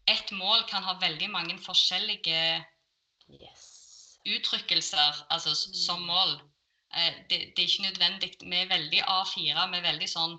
[0.08, 2.66] ett mål kan ha veldig mange forskjellige
[3.30, 4.20] Yes.
[4.26, 6.08] uttrykkelser altså, som Mm.
[6.08, 6.42] mål.
[6.94, 8.30] Eh, det, det er ikke nødvendig.
[8.40, 9.68] Vi er veldig A4.
[9.72, 10.38] Vi er veldig sånn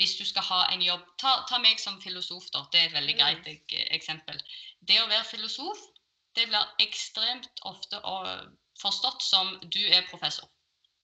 [0.00, 2.64] Hvis du skal ha en jobb Ta, ta meg som filosof, da.
[2.72, 3.20] Det er et veldig Mm.
[3.20, 4.40] greit ek- eksempel.
[4.88, 5.76] Det å være filosof
[6.36, 7.98] det blir ekstremt ofte
[8.80, 10.48] forstått som du er professor.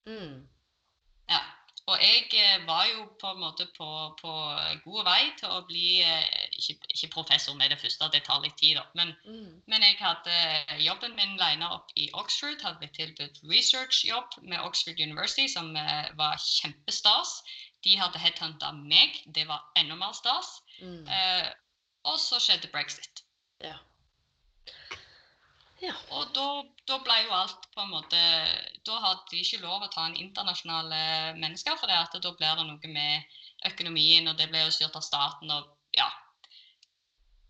[0.07, 0.47] Mm.
[1.29, 1.41] Ja.
[1.89, 3.87] Og jeg eh, var jo på en måte på,
[4.19, 4.31] på
[4.85, 6.25] god vei til å bli eh,
[6.59, 8.83] ikke, ikke professor med det første, det tar litt tid, da.
[8.99, 9.63] Men Mm.
[9.67, 12.59] men jeg hadde jobben min lina opp i Oxford.
[12.63, 17.43] Hadde blitt tilbudt researchjobb med Oxford University, som eh, var kjempestas.
[17.85, 19.21] De hadde headhunta meg.
[19.27, 20.61] Det var enda mer stas.
[20.81, 21.05] Mm.
[21.09, 21.51] Eh,
[22.07, 23.25] og så skjedde brexit.
[23.65, 23.77] Ja.
[25.85, 25.93] Ja.
[26.17, 26.47] Og da,
[26.89, 28.21] da ble jo alt på en måte
[28.89, 31.01] Da hadde de ikke lov å ta en internasjonale
[31.37, 34.97] mennesker, for det at da blir det noe med økonomien, og det ble jo styrt
[34.97, 36.09] av staten, og ja.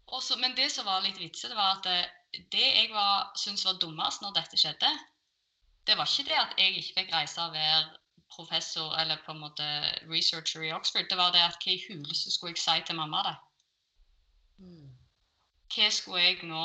[0.06, 3.78] Også, men det som var litt vitset var at eh, det jeg var, syntes var
[3.82, 4.90] dummest når dette skjedde,
[5.86, 7.84] det var ikke det at jeg ikke fikk reise og være
[8.36, 9.66] professor eller på en måte
[10.10, 11.08] researcher i Oxford.
[11.10, 13.22] Det var det at hva i huleste skulle jeg si til mamma?
[13.30, 13.34] da?
[14.58, 14.92] Mm.
[15.74, 16.62] hva skulle jeg nå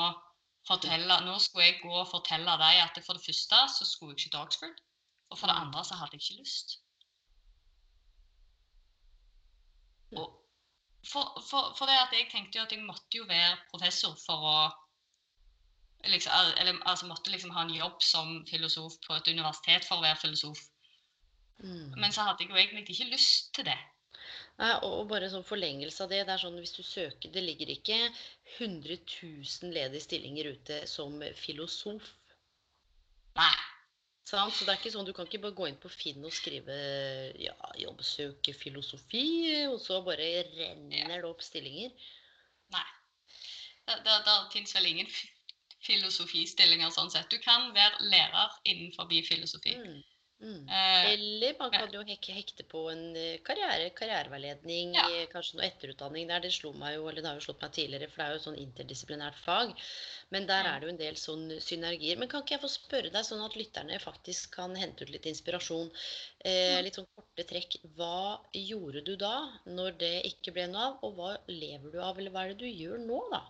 [0.67, 1.17] fortelle?
[1.25, 4.35] Nå skulle jeg gå og fortelle deg at for det første så skulle jeg ikke
[4.35, 4.77] til Oxford.
[5.31, 5.61] Og for det Mm.
[5.65, 6.77] andre så hadde jeg ikke lyst.
[10.11, 10.27] Og
[11.11, 14.47] for, for, for det at jeg tenkte jo at jeg måtte jo være professor for
[14.55, 14.57] å
[16.05, 20.05] liksom, Eller altså måtte liksom ha en jobb som filosof på et universitet for å
[20.05, 20.59] være filosof.
[21.63, 21.97] Mm.
[22.01, 23.77] Men så hadde jeg jo egentlig ikke lyst til det.
[24.61, 26.21] Nei, og bare sånn forlengelse av det.
[26.27, 27.97] Det er sånn hvis du søker Det ligger ikke
[28.59, 32.09] 100 000 ledige stillinger ute som filosof.
[33.37, 33.53] Nei.
[34.31, 36.75] Så det er ikke sånn, du kan ikke bare gå inn på Finn og skrive
[37.41, 41.91] ja, 'jobbsøke filosofi', og så bare renner det opp stillinger.
[42.71, 42.85] Nei.
[43.87, 45.33] Det, det, det fins vel ingen fi-
[45.83, 47.27] filosofistillinger sånn sett.
[47.33, 49.75] Du kan være lærer innenfor filosofi.
[49.81, 49.99] Mm.
[50.41, 50.63] Mm.
[50.67, 55.03] Eh, Eller man kan jo hek- hekte på en eh, karriere, karriereveiledning, Ja.
[55.13, 56.39] eh, kanskje noe etterutdanning der.
[56.41, 58.39] Det slo meg jo, eller det har jo slått meg tidligere, for det er jo
[58.39, 59.75] et sånn interdisiplinært fag.
[60.31, 62.17] Men der er det jo en del sånn synergier.
[62.17, 65.29] Men kan ikke jeg få spørre deg, sånn at lytterne faktisk kan hente ut litt
[65.29, 65.91] inspirasjon?
[66.43, 66.83] Eh, Mm.
[66.85, 67.77] litt sånn korte trekk.
[67.95, 70.99] Hva gjorde du da, når det ikke ble noe av?
[71.03, 73.43] Og hva lever du av, eller hva er det du gjør nå, da?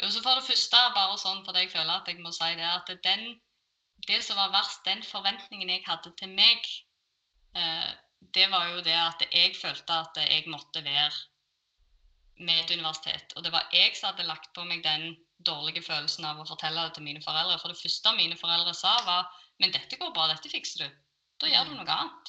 [0.00, 2.64] Jo, så for det første, bare sånn fordi jeg føler at jeg må si det,
[2.64, 3.38] at den,
[4.08, 6.64] det som var verst, den forventningen jeg hadde til meg,
[7.56, 7.90] eh,
[8.34, 11.12] det var jo det at jeg følte at jeg måtte være
[12.38, 13.32] med et universitet.
[13.36, 16.84] Og det var jeg som hadde lagt på meg den dårlige følelsen av å fortelle
[16.86, 17.58] det til mine foreldre.
[17.60, 19.28] For det første mine foreldre sa, var
[19.60, 20.98] Men dette går bra, dette fikser du.
[21.42, 21.76] Da gjør du Mm.
[21.80, 22.28] noe annet.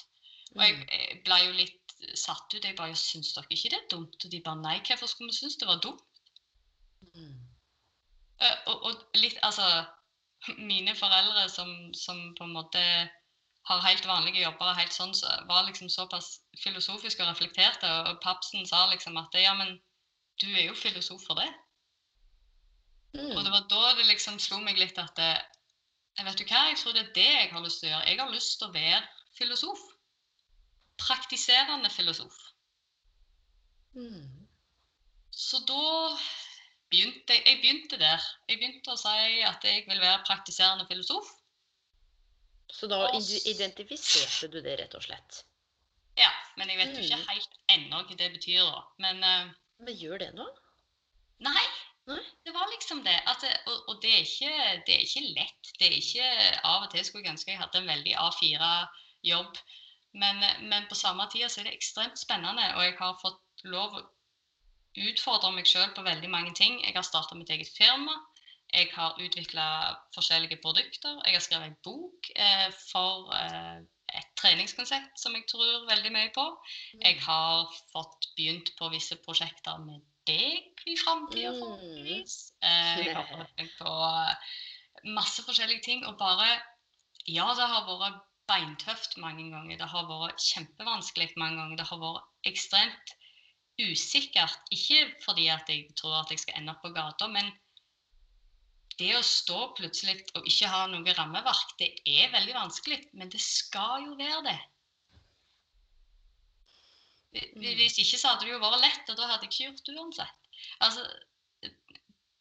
[0.56, 0.88] Og jeg, Mm.
[0.90, 2.64] jeg ble jo litt satt ut.
[2.66, 4.26] Jeg bare Syns dere ikke det er dumt?
[4.26, 6.02] Og de bare Nei, hvorfor skulle vi synes det var dumt?
[7.14, 7.38] Mm.
[8.42, 9.86] Eh, og, og litt, altså
[10.58, 12.82] Mine foreldre som, som på en måte
[13.70, 17.90] har helt vanlige jobber, helt sånn, så var liksom såpass filosofiske og reflekterte.
[18.08, 19.76] Og, papsen sa liksom at ja, men
[20.42, 21.50] du er jo filosof for det.
[23.14, 23.52] Og det Mm.
[23.52, 27.02] var da det liksom slo meg litt at jeg vet du hva, jeg tror det
[27.02, 28.08] er det jeg har lyst til å gjøre.
[28.10, 29.80] Jeg har lyst til å være filosof.
[31.00, 32.36] Praktiserende filosof.
[33.96, 34.48] Mm.
[35.32, 36.18] Så da
[36.92, 38.24] begynte jeg, jeg begynte der.
[38.50, 41.28] Jeg begynte å si at jeg vil være praktiserende filosof.
[42.70, 43.00] Så da
[43.50, 45.44] identifiserte du det, rett og slett?
[46.20, 47.06] Ja, men jeg vet jo Mm.
[47.22, 48.82] ikke helt ennå hva det betyr, da.
[49.00, 50.52] Men uh, Men gjør det noe?
[51.40, 51.68] nei.
[52.10, 52.20] Nei?
[52.46, 53.16] Det var liksom det.
[53.30, 54.54] At og, og det, er ikke,
[54.88, 55.70] det er ikke lett.
[55.80, 56.30] Det er ikke
[56.66, 59.60] Av og til skulle jeg ønske jeg hadde en veldig A4-jobb.
[60.18, 63.64] Men, eh, men på samme tid så er det ekstremt spennende, og jeg har fått
[63.70, 64.00] lov
[65.00, 66.80] å utfordre meg sjøl på veldig mange ting.
[66.84, 68.16] Jeg har starta mitt eget firma.
[68.70, 69.66] Jeg har utvikla
[70.14, 71.18] forskjellige produkter.
[71.26, 73.80] Jeg har skrevet en bok eh, for eh,
[74.14, 76.46] et treningskonsept som jeg tror veldig mye på.
[77.02, 81.60] Jeg har fått begynt på visse prosjekter med deg i framtida, Mm.
[81.64, 82.36] forhåpentligvis.
[82.62, 84.58] Eh, jeg har prøvd meg på eh,
[85.18, 86.06] masse forskjellige ting.
[86.06, 86.60] Og bare
[87.28, 89.78] Ja, det har vært beintøft mange ganger.
[89.78, 91.78] Det har vært kjempevanskelig mange ganger.
[91.78, 93.12] Det har vært ekstremt
[93.80, 94.60] usikkert.
[94.76, 97.52] Ikke fordi at jeg tror at jeg skal ende opp på gata, men
[99.00, 103.00] det å stå plutselig og ikke ha noe rammeverk, det er veldig vanskelig.
[103.16, 104.60] Men det skal jo være det.
[107.30, 107.64] Mm.
[107.78, 109.98] Hvis ikke så hadde det jo vært lett, og da hadde jeg ikke gjort det
[110.02, 110.52] uansett.
[110.84, 111.06] Altså,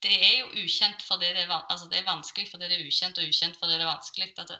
[0.06, 3.18] det er jo ukjent fordi det er, altså det er vanskelig fordi det er ukjent,
[3.18, 4.28] og ukjent fordi det er vanskelig.
[4.38, 4.54] At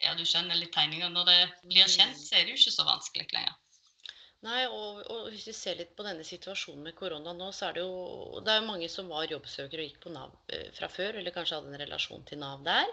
[0.00, 1.12] ja, du skjønner litt tegninger.
[1.12, 3.56] Når det blir kjent, så er det jo ikke så vanskelig lenger.
[4.40, 7.76] Nei, og, og hvis vi ser litt på denne situasjonen med korona nå, så er
[7.76, 11.18] det jo det er mange som var jobbsøkere og gikk på Nav eh, fra før,
[11.20, 12.88] eller kanskje hadde en relasjon til Nav der.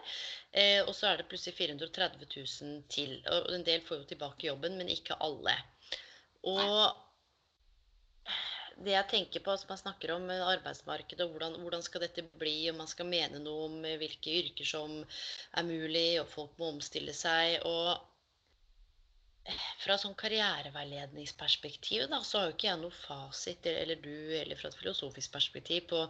[0.52, 3.16] Eh, og så er det plutselig 430 000 til.
[3.32, 5.56] Og en del får jo tilbake jobben, men ikke alle.
[6.52, 6.76] Og
[8.86, 12.28] det jeg tenker på, som man snakker om eh, arbeidsmarkedet, og hvordan, hvordan skal dette
[12.38, 16.60] bli, og man skal mene noe om eh, hvilke yrker som er mulig, og folk
[16.60, 17.62] må omstille seg.
[17.66, 17.96] og
[19.84, 24.70] fra sånn karriereveiledningsperspektiv da, så har jo ikke jeg noe fasit, eller du, eller fra
[24.72, 26.02] et filosofisk perspektiv på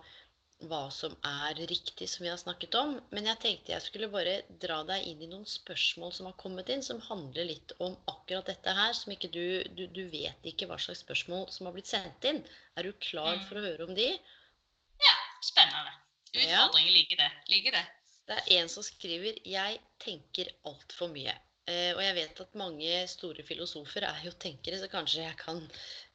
[0.65, 2.95] hva som er riktig, som vi har snakket om.
[3.13, 6.71] Men jeg tenkte jeg skulle bare dra deg inn i noen spørsmål som har kommet
[6.73, 9.43] inn, som handler litt om akkurat dette her, som ikke du,
[9.77, 12.41] du, du vet ikke hva slags spørsmål som har blitt sendt inn.
[12.75, 13.45] Er du klar Mm.
[13.45, 14.09] for å høre om de?
[15.45, 15.93] Spennende.
[16.33, 16.65] Ja.
[16.65, 17.29] Utfordringer liker det.
[17.53, 17.85] Liker det.
[18.27, 21.37] Det er en som skriver 'Jeg tenker altfor mye'.
[21.67, 25.59] Eh, og jeg vet at mange store filosofer er jo tenkere, så kanskje jeg kan,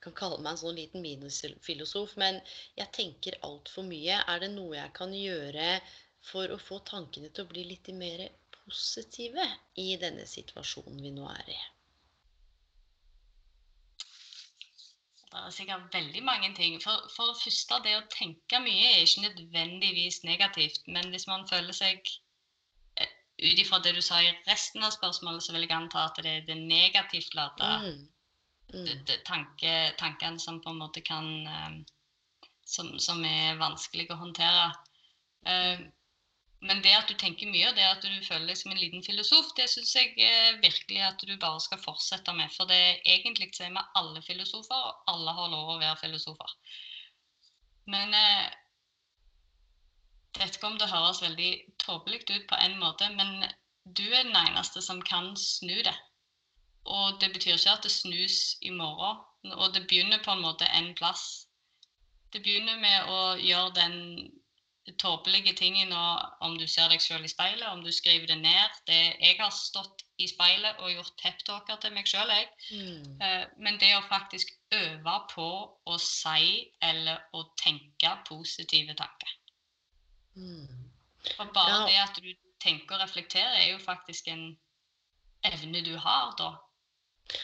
[0.04, 2.14] kan kalle meg en sånn liten minusfilosof.
[2.22, 2.40] Men
[2.78, 4.22] jeg tenker altfor mye.
[4.32, 5.74] Er det noe jeg kan gjøre
[6.24, 8.24] for å få tankene til å bli litt mer
[8.62, 9.44] positive
[9.82, 11.60] i denne situasjonen vi nå er i?
[15.32, 16.80] Det er sikkert veldig mange ting.
[16.80, 20.88] For, for det første, det å tenke mye er ikke nødvendigvis negativt.
[20.88, 22.08] Men hvis man føler seg
[23.42, 26.34] Ut ifra det du sa i resten av spørsmålet, så vil jeg anta at det
[26.36, 28.08] er det negativt lada Mm.
[28.72, 29.04] Mm.
[29.26, 31.74] tanke, tankene som på en måte kan eh,
[32.64, 34.70] som, som er vanskelig å håndtere.
[35.46, 35.82] Eh,
[36.62, 39.02] men det at du tenker mye, og det at du føler deg som en liten
[39.02, 42.52] filosof, det syns jeg eh, virkelig at du bare skal fortsette med.
[42.54, 45.98] For det er egentlig så er vi alle filosofer, og alle har lov å være
[46.04, 46.54] filosofer.
[47.90, 48.46] Men eh,
[50.38, 51.50] vet ikke om det høres veldig
[51.82, 53.44] tåpelig ut på en måte, men
[53.84, 55.96] du er den eneste som kan snu det.
[56.84, 59.18] Og det betyr ikke at det snus i morgen.
[59.52, 61.46] Og det begynner på en måte en plass.
[62.32, 63.98] Det begynner med å gjøre den
[64.98, 65.92] tåpelige tingen
[66.40, 68.80] om du ser deg selv i speilet, om du skriver det ned.
[68.86, 72.48] Det, jeg har stått i speilet og gjort peptalker til meg sjøl, jeg.
[72.72, 73.20] Mm.
[73.22, 75.48] Uh, men det å faktisk øve på
[75.86, 79.38] å si eller å tenke positive tanker.
[80.34, 80.90] Mm.
[81.36, 81.86] For bare ja.
[81.86, 84.58] det at du tenker og reflekterer, er jo faktisk en
[85.44, 86.52] evne du har da.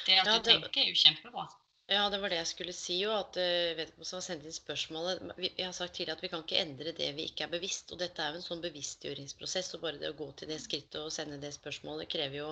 [0.07, 0.45] Det at ja, det...
[0.45, 1.47] du tenker, er jo kjempebra.
[1.89, 3.15] Ja, det var det jeg skulle si jo.
[3.17, 6.61] at uh, som har sendt inn spørsmålet, Jeg har sagt tidligere at vi kan ikke
[6.61, 7.95] endre det vi ikke er bevisst.
[7.95, 9.73] og Dette er jo en sånn bevisstgjøringsprosess.
[9.75, 12.51] og Bare det å gå til det skrittet og sende det spørsmålet jo,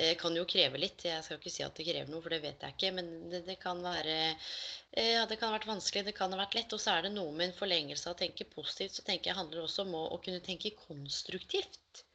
[0.00, 1.04] eh, kan jo kreve litt.
[1.04, 2.94] Jeg skal ikke si at det krever noe, for det vet jeg ikke.
[2.96, 6.40] Men det, det kan være eh, ja, det kan ha vært vanskelig, det kan ha
[6.40, 6.72] vært lett.
[6.72, 8.96] Og så er det noe med en forlengelse av å tenke positivt.
[8.96, 12.06] Så tenker jeg handler også om å, å kunne tenke konstruktivt.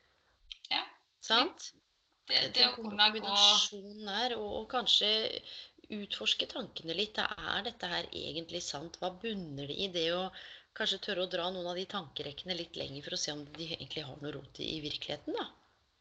[0.73, 0.81] Ja.
[1.21, 1.69] Sant?
[2.25, 5.13] Det, det, det å kunne gå der, og, og kanskje
[5.93, 7.19] utforske tankene litt.
[7.23, 8.97] Er dette her egentlig sant?
[9.01, 9.89] Hva bunner det i?
[9.93, 10.23] Det å
[10.77, 13.69] kanskje tørre å dra noen av de tankerekkene litt lenger for å se om de
[13.69, 15.47] egentlig har noe rot i, i virkeligheten, da.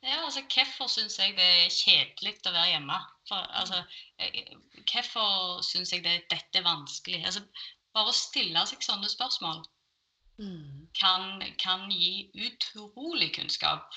[0.06, 2.98] Ja, altså Hvorfor syns jeg det er kjedelig å være hjemme?
[3.28, 3.80] For, altså,
[4.92, 7.22] Hvorfor syns jeg det, dette er vanskelig?
[7.26, 7.42] Altså,
[7.96, 9.62] bare å stille seg sånne spørsmål
[10.42, 10.88] mm.
[11.00, 13.96] kan, kan gi utrolig kunnskap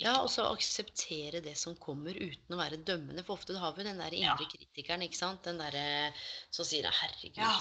[0.00, 3.22] ja, og så akseptere det som kommer uten å være dømmende.
[3.26, 5.44] For ofte har vi den der indre kritikeren, ikke sant.
[5.44, 6.16] Den der,
[6.54, 7.52] som sier 'herregud, ja.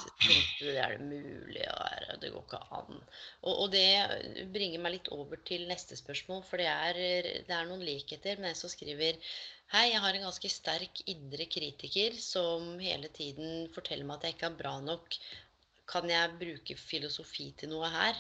[0.62, 3.04] det er det mulig og det går ikke an'.
[3.44, 7.02] Og, og, det bringer meg litt over til neste spørsmål, for det er,
[7.48, 9.20] det er noen likheter med den som skriver
[9.72, 14.36] Hei, jeg har en ganske sterk indre kritiker som hele tiden forteller meg at jeg
[14.36, 15.16] ikke er bra nok.
[15.88, 18.20] Kan jeg bruke filosofi til noe her?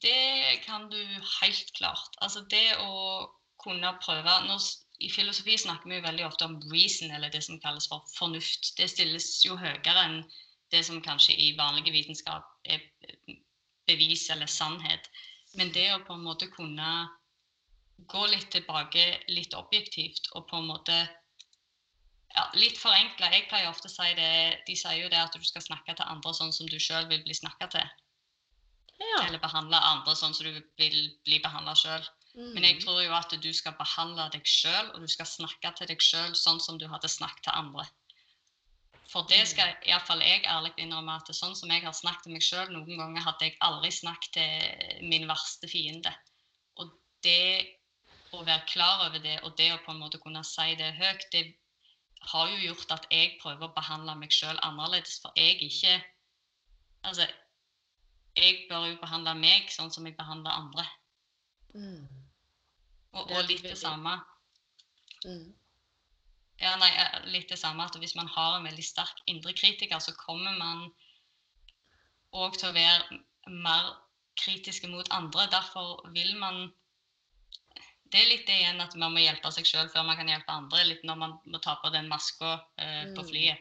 [0.00, 1.00] Det kan du
[1.40, 2.16] helt klart.
[2.24, 3.28] Altså det å
[3.60, 4.62] kunne prøve når,
[5.00, 8.74] I filosofi snakker vi jo veldig ofte om reason, eller det som kalles for fornuft.
[8.76, 10.18] Det stilles jo høyere enn
[10.72, 12.84] det som kanskje i vanlig vitenskap er
[13.88, 15.08] bevis eller sannhet.
[15.56, 16.90] Men det å på en måte kunne
[18.12, 21.00] gå litt tilbake, litt objektivt, og på en måte
[22.30, 23.32] ja, Litt forenkla.
[23.34, 26.06] Jeg pleier ofte å si det De sier jo det at du skal snakke til
[26.06, 27.88] andre sånn som du sjøl vil bli snakka til.
[29.00, 29.20] Ja.
[29.26, 32.04] Eller behandle andre sånn som du vil bli behandla sjøl.
[32.34, 32.50] Mm.
[32.54, 32.82] Men jeg mm.
[32.84, 36.36] tror jo at du skal behandle deg sjøl, og du skal snakke til deg sjøl
[36.38, 37.86] sånn som du hadde snakket til andre.
[39.10, 39.88] For det skal mm.
[39.90, 43.26] iallfall jeg ærlig innrømme at sånn som jeg har snakket til meg sjøl, noen ganger
[43.26, 46.12] hadde jeg aldri snakket til min verste fiende.
[46.78, 46.92] Og
[47.26, 47.80] det
[48.36, 51.26] å være klar over det, og det å på en måte kunne si det høyt,
[51.34, 51.48] det
[52.30, 55.18] har jo gjort at jeg prøver å behandle meg sjøl annerledes.
[55.24, 56.00] For jeg ikke
[57.00, 57.24] Altså,
[58.36, 60.84] jeg bør jo behandle meg sånn som jeg behandler andre.
[61.74, 62.04] Mm.
[63.12, 64.16] Og, og, litt det samme.
[65.24, 65.48] Mm.
[66.60, 66.90] Ja, nei,
[67.32, 70.90] litt det samme at hvis man har en veldig sterk indre kritiker, så kommer man
[72.36, 73.20] òg til å være
[73.64, 73.94] mer
[74.38, 75.48] kritiske mot andre.
[75.50, 76.68] Derfor vil man
[78.10, 80.50] Det er litt det igjen at man må hjelpe seg sjøl før man kan hjelpe
[80.50, 80.80] andre.
[80.88, 83.28] Litt når man må ta på den maska eh, på mm.
[83.28, 83.60] flyet.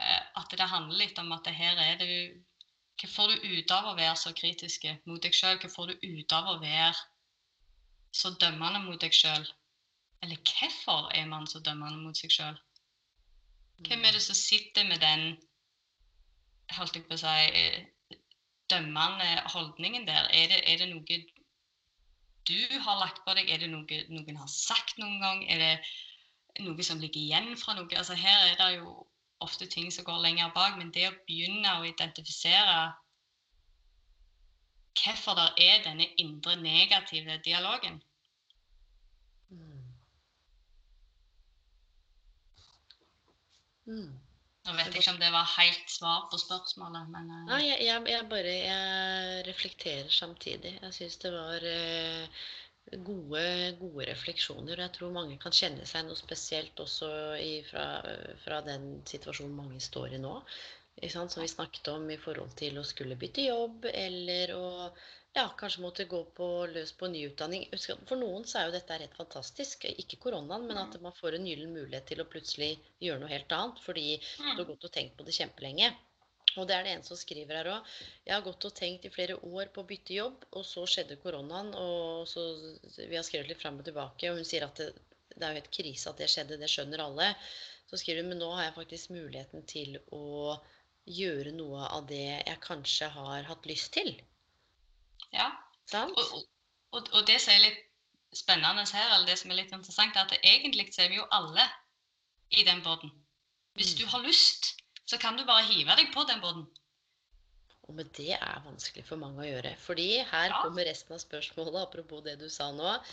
[0.00, 2.22] Eh, at det handler litt om at her er det jo
[3.00, 5.58] hva får du ut av å være så kritiske mot deg sjøl?
[5.62, 6.94] Hva får du ut av å være
[8.14, 9.46] så dømmende mot deg sjøl?
[10.24, 12.60] Eller hvorfor er man så dømmende mot seg sjøl?
[13.84, 15.34] Hvem er det som sitter med den
[16.76, 18.20] holdt jeg på å si,
[18.72, 20.30] dømmende holdningen der?
[20.30, 21.18] Er det, er det noe
[22.44, 23.50] du har lagt på deg?
[23.50, 25.42] Er det noe noen har sagt noen gang?
[25.50, 27.88] Er det noe som ligger igjen fra noe?
[27.96, 28.94] Altså Her er det jo
[29.44, 30.78] ofte ting som går lenger bak.
[30.80, 32.92] Men det å begynne å identifisere
[34.94, 37.96] hvorfor det er denne indre negative dialogen
[39.50, 39.80] mm.
[43.84, 44.12] Mm.
[44.64, 47.40] Nå vet jeg ikke om det var helt svar på spørsmålet, men uh...
[47.50, 50.72] Nei, jeg, jeg, jeg, bare jeg reflekterer samtidig.
[50.80, 52.46] Jeg syns det var uh,
[52.92, 53.42] gode,
[53.80, 54.80] gode refleksjoner.
[54.84, 57.10] Jeg tror mange kan kjenne seg noe spesielt også
[57.70, 57.88] fra,
[58.44, 60.38] fra, den situasjonen mange står i nå.
[61.10, 64.66] Som vi snakket om i forhold til å skulle bytte jobb, eller å
[65.34, 67.66] ja, kanskje måtte gå på, løs på ny utdanning.
[68.06, 69.88] For noen så er jo dette helt fantastisk.
[69.90, 73.56] Ikke koronaen, men at man får en gyllen mulighet til å plutselig gjøre noe helt
[73.56, 73.82] annet.
[73.82, 75.90] Fordi du har gått og tenkt på det kjempelenge.
[76.56, 77.88] Og det er det en som skriver her òg.
[78.26, 81.18] Jeg har gått og tenkt i flere år på å bytte jobb, og så skjedde
[81.22, 82.44] koronaen, og så
[82.96, 84.92] Vi har skrevet litt fram og tilbake, og hun sier at det,
[85.34, 87.32] det er jo helt krise at det skjedde, det skjønner alle.
[87.90, 90.54] Så skriver hun men nå har jeg faktisk muligheten til å
[91.10, 94.14] gjøre noe av det jeg kanskje har hatt lyst til.
[95.34, 95.50] Ja.
[95.90, 96.16] Sant?
[96.16, 96.46] Og,
[96.94, 97.82] og, og det som er litt
[98.34, 101.26] spennende her, eller det som er litt interessant, er at egentlig så er vi jo
[101.34, 101.66] alle
[102.54, 103.12] i den båten.
[103.74, 103.98] Hvis Mm.
[103.98, 106.66] du har lyst, så kan du bare hive deg på den båten.
[107.84, 109.74] Og med det er vanskelig for mange å gjøre.
[109.76, 110.62] Fordi her Ja.
[110.62, 113.04] kommer resten av spørsmålet, apropos det du sa nå.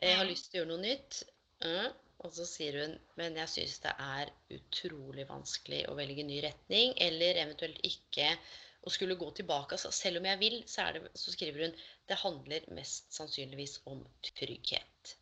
[0.00, 0.30] Jeg har Mhm.
[0.30, 1.22] lyst til å gjøre noe nytt.
[1.64, 1.92] Mm.
[2.20, 6.94] Og så sier hun men jeg syns det er utrolig vanskelig å velge ny retning,
[6.96, 8.38] eller eventuelt ikke
[8.86, 9.72] å skulle gå tilbake.
[9.72, 11.74] Altså, selv om jeg vil, så, er det, så skriver hun
[12.08, 15.16] det handler mest sannsynligvis om trygghet.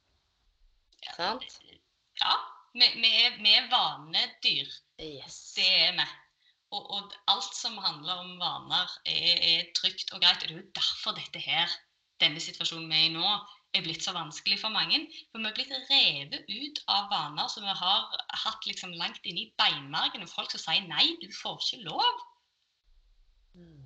[1.07, 1.13] Ja.
[1.17, 1.61] Sant?
[2.21, 2.35] Ja,
[2.75, 4.73] vi, vi, er, vi er vanedyr.
[5.01, 5.39] Yes.
[5.57, 6.09] Det er vi.
[6.77, 10.43] Og, og alt som handler om vaner, er, er trygt og greit.
[10.43, 11.79] Og det er jo derfor dette her,
[12.21, 13.31] denne situasjonen vi er i nå,
[13.77, 15.01] er blitt så vanskelig for mange.
[15.31, 19.47] For vi er blitt revet ut av vaner som vi har hatt liksom langt inne
[19.47, 20.25] i beinmargen.
[20.25, 22.25] Og folk som sier nei, du får ikke lov.
[23.57, 23.85] Mm.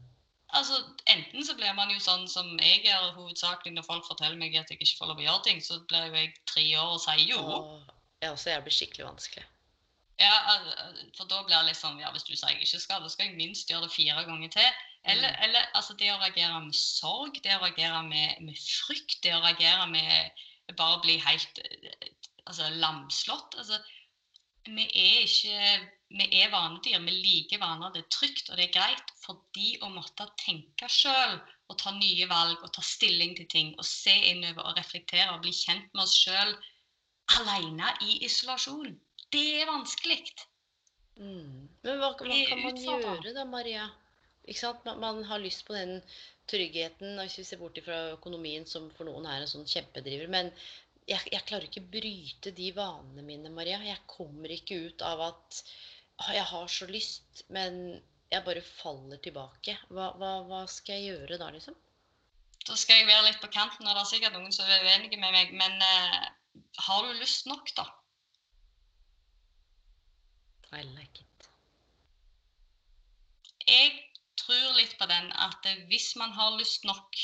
[0.52, 4.58] Altså, Enten så blir man jo sånn som jeg gjør hovedsakelig når folk forteller meg
[4.58, 7.02] at jeg ikke får lov å gjøre ting, så blir jo jeg tre år og
[7.06, 7.40] sier jo.
[7.40, 7.92] Og,
[8.22, 9.44] ja, også jævlig skikkelig vanskelig.
[10.22, 10.34] Ja,
[11.16, 13.26] for da blir det litt sånn, ja, hvis du sier jeg ikke skal, da skal
[13.26, 14.82] jeg minst gjøre det fire ganger til.
[15.10, 19.32] Eller, eller altså det å reagere med sorg, det å reagere med, med frykt, det
[19.34, 20.44] å reagere med
[20.78, 21.58] bare å bli helt
[22.44, 23.58] altså, lamslått.
[23.58, 23.80] Altså,
[24.68, 27.00] vi er ikke Vi er vanedyr.
[27.00, 27.88] Vi liker vaner.
[27.94, 29.12] Det er trygt og det er greit.
[29.24, 31.38] Fordi å måtte tenke sjøl
[31.72, 35.40] og ta nye valg og ta stilling til ting og se innover og reflektere og
[35.46, 36.52] bli kjent med oss sjøl
[37.38, 38.94] alene i isolasjon,
[39.32, 40.20] det er vanskelig.
[41.16, 41.68] Mm.
[41.84, 43.88] Men hva, hva kan man gjøre da, Maria?
[44.48, 44.72] Ikke?
[44.86, 46.00] Man, man har lyst på den
[46.50, 50.30] tryggheten, hvis vi ser bort fra økonomien, som for noen er en sånn kjempedriver.
[50.32, 50.50] Men
[51.06, 53.80] jeg, jeg klarer ikke bryte de vanene mine, Maria.
[53.86, 55.62] Jeg kommer ikke ut av at
[56.32, 58.00] jeg har så lyst, men
[58.32, 59.76] jeg bare faller tilbake.
[59.92, 61.76] Hva, hva, hva skal jeg gjøre da, liksom?
[62.62, 65.18] Da skal jeg være litt på kanten, og det er sikkert noen som er uenige
[65.18, 65.50] med meg.
[65.58, 66.28] Men eh,
[66.78, 67.84] har du lyst nok, da?
[70.72, 71.48] I like it.
[73.68, 73.92] Jeg
[74.40, 77.18] tror litt på den at hvis man har lyst nok,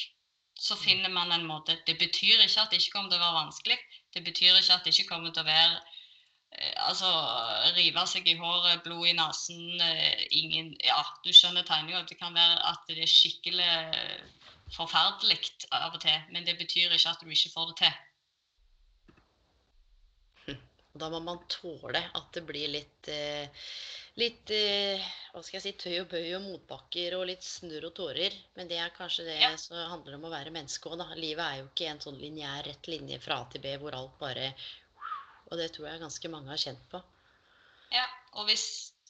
[0.59, 1.79] så finner man en måte.
[1.87, 3.79] Det betyr ikke at det ikke kommer til å være vanskelig.
[4.15, 7.11] Det betyr ikke at det ikke kommer til å være eh, Altså
[7.77, 12.03] rive seg i håret, blod i nesen, eh, ingen Ja, du skjønner tegninga.
[12.11, 13.71] Det kan være at det er skikkelig
[14.75, 15.39] forferdelig
[15.73, 17.97] av og til, men det betyr ikke at du ikke får det til.
[20.99, 23.49] Da må man tåle at det blir litt eh,
[24.19, 24.99] Litt eh,
[25.31, 28.35] hva skal jeg si, tøy og bøy og motbakker og litt snurr og tårer.
[28.59, 29.53] Men det er kanskje det Ja.
[29.63, 31.07] som handler om å være menneske òg, da.
[31.15, 34.19] Livet er jo ikke en sånn lineær rett linje fra A til B hvor alt
[34.19, 34.49] bare
[35.53, 36.99] Og det tror jeg ganske mange har kjent på.
[37.95, 38.67] Ja, og hvis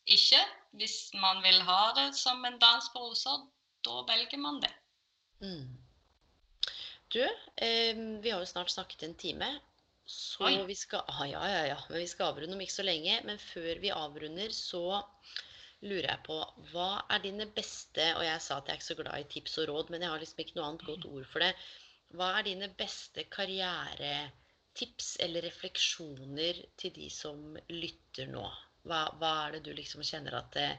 [0.06, 0.42] ikke,
[0.78, 3.48] hvis man vil ha det som en dans på roser,
[3.82, 4.70] da velger man det.
[5.40, 5.64] Mm.
[7.08, 7.22] Du,
[7.56, 9.48] eh, vi har jo snart snakket en time.
[10.08, 10.54] Så Oi.
[10.64, 11.78] vi skal ah, Ja, ja, ja.
[11.88, 13.18] Men vi skal avrunde om ikke så lenge.
[13.28, 15.02] Men før vi avrunder, så
[15.84, 16.38] lurer jeg på
[16.72, 19.58] Hva er dine beste Og jeg sa at jeg er ikke så glad i tips
[19.62, 21.52] og råd, men jeg har liksom ikke noe annet godt ord for det.
[22.16, 28.46] Hva er dine beste karrieretips eller refleksjoner til de som lytter nå?
[28.88, 30.70] Hva, hva er det du liksom kjenner at det,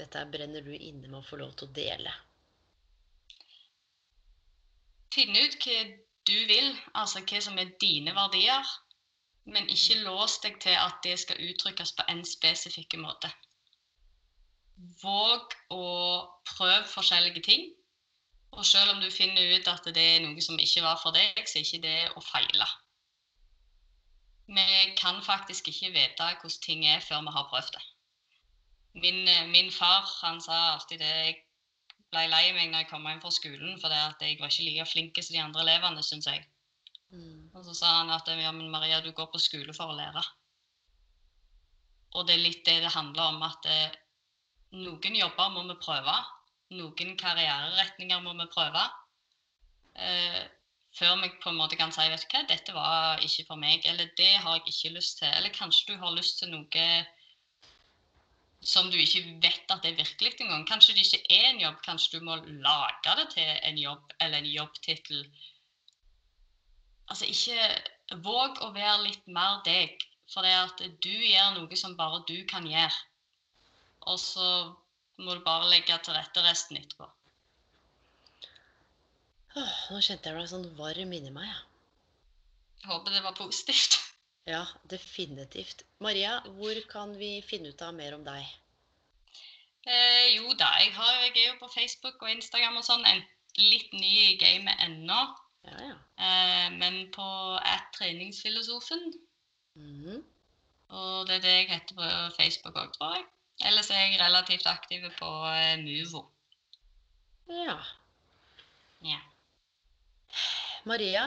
[0.00, 2.14] dette brenner du inne med å få lov til å dele?
[5.12, 5.82] Finne ut hva
[6.28, 8.66] du vil, altså hva som er dine verdier.
[9.50, 13.30] Men ikke lås deg til at det skal uttrykkes på en spesifikk måte.
[15.02, 15.86] Våg å
[16.52, 17.64] prøve forskjellige ting.
[18.52, 21.40] Og selv om du finner ut at det er noe som ikke var for deg,
[21.46, 22.68] så er ikke det å feile.
[24.50, 27.84] Vi kan faktisk ikke vite hvordan ting er før vi har prøvd det.
[29.02, 31.36] Min, eh, min far han sa alltid det
[32.10, 34.66] ble lei meg når jeg kom hjem fra skolen, for det at jeg var ikke
[34.66, 36.44] like flink som de andre elevene, syns jeg.
[37.10, 37.50] Mm.
[37.54, 40.22] Og så sa han at ja, men Maria, du går på skole for å lære.
[42.18, 43.98] Og det er litt det det handler om, at eh,
[44.78, 46.16] noen jobber må vi prøve.
[46.74, 48.82] Noen karriereretninger må vi prøve.
[49.94, 50.42] Eh,
[50.98, 53.86] før vi på en måte kan si vet du hva, dette var ikke for meg,
[53.86, 55.30] eller det har jeg ikke lyst til.
[55.30, 56.86] Eller kanskje du har lyst til noe
[58.60, 60.66] som du ikke vet at det er virkelig engang.
[60.68, 64.38] Kanskje det ikke er en jobb, kanskje du må lage det til en jobb eller
[64.38, 65.24] en jobbtittel.
[67.08, 67.56] Altså ikke
[68.24, 70.00] Våg å være litt mer deg,
[70.32, 72.96] for det at du gjør noe som bare du kan gjøre.
[74.10, 74.46] Og så
[75.20, 77.06] må du bare legge til rette resten etterpå.
[79.54, 81.46] Nå kjente jeg meg sånn varm inni meg.
[81.46, 81.60] Ja.
[82.80, 83.98] Jeg håper det var positivt.
[84.48, 85.84] Ja, definitivt.
[85.98, 88.46] Maria, hvor kan vi finne ut av mer om deg?
[89.88, 93.06] Eh, jo da, jeg, har, jeg, er jo på Facebook og Instagram og sånn.
[93.08, 93.22] En,
[93.60, 95.20] litt ny i gamet ennå.
[95.66, 95.96] Ja, ja.
[96.24, 97.26] Eh, men på
[97.58, 99.10] at treningsfilosofen.
[99.76, 100.20] Mm.
[100.90, 103.26] Og det er det jeg heter på Facebook òg, tror jeg.
[103.68, 106.28] Ellers er jeg relativt aktiv på eh, Muvo.
[107.50, 107.80] ja.
[109.00, 109.20] Ja.
[110.84, 111.26] Maria,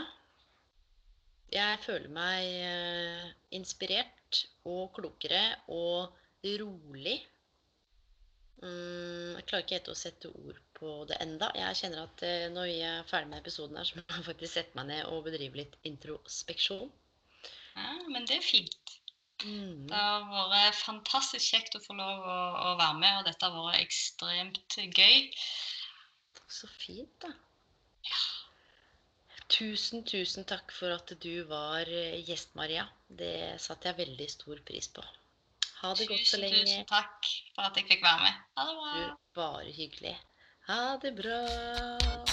[1.53, 4.39] jeg føler meg eh, inspirert
[4.69, 6.15] og klokere og
[6.61, 7.19] rolig.
[8.63, 11.51] Mm, jeg klarer ikke helt å sette ord på det enda.
[11.57, 14.55] Jeg kjenner at eh, når vi er ferdig med episoden her, så må jeg faktisk
[14.55, 16.91] sette meg ned og bedrive litt introspeksjon.
[17.75, 18.97] ja, men det er fint.
[19.43, 19.87] Mm.
[19.89, 22.37] Det har vært fantastisk kjekt å få lov å,
[22.71, 25.27] å være med, og dette har vært ekstremt gøy.
[26.53, 27.33] Så fint, da.
[29.53, 32.87] Tusen, tusen takk for at du var eh, gjest, Maria.
[33.07, 35.03] Det satte jeg veldig stor pris på.
[35.83, 36.63] Ha det godt så Tusen, lenge.
[36.65, 38.43] tusen takk for at jeg fikk være med.
[38.57, 38.93] Ha det bra.
[38.95, 40.15] Du, bare hyggelig.
[40.71, 42.32] Ha det bra.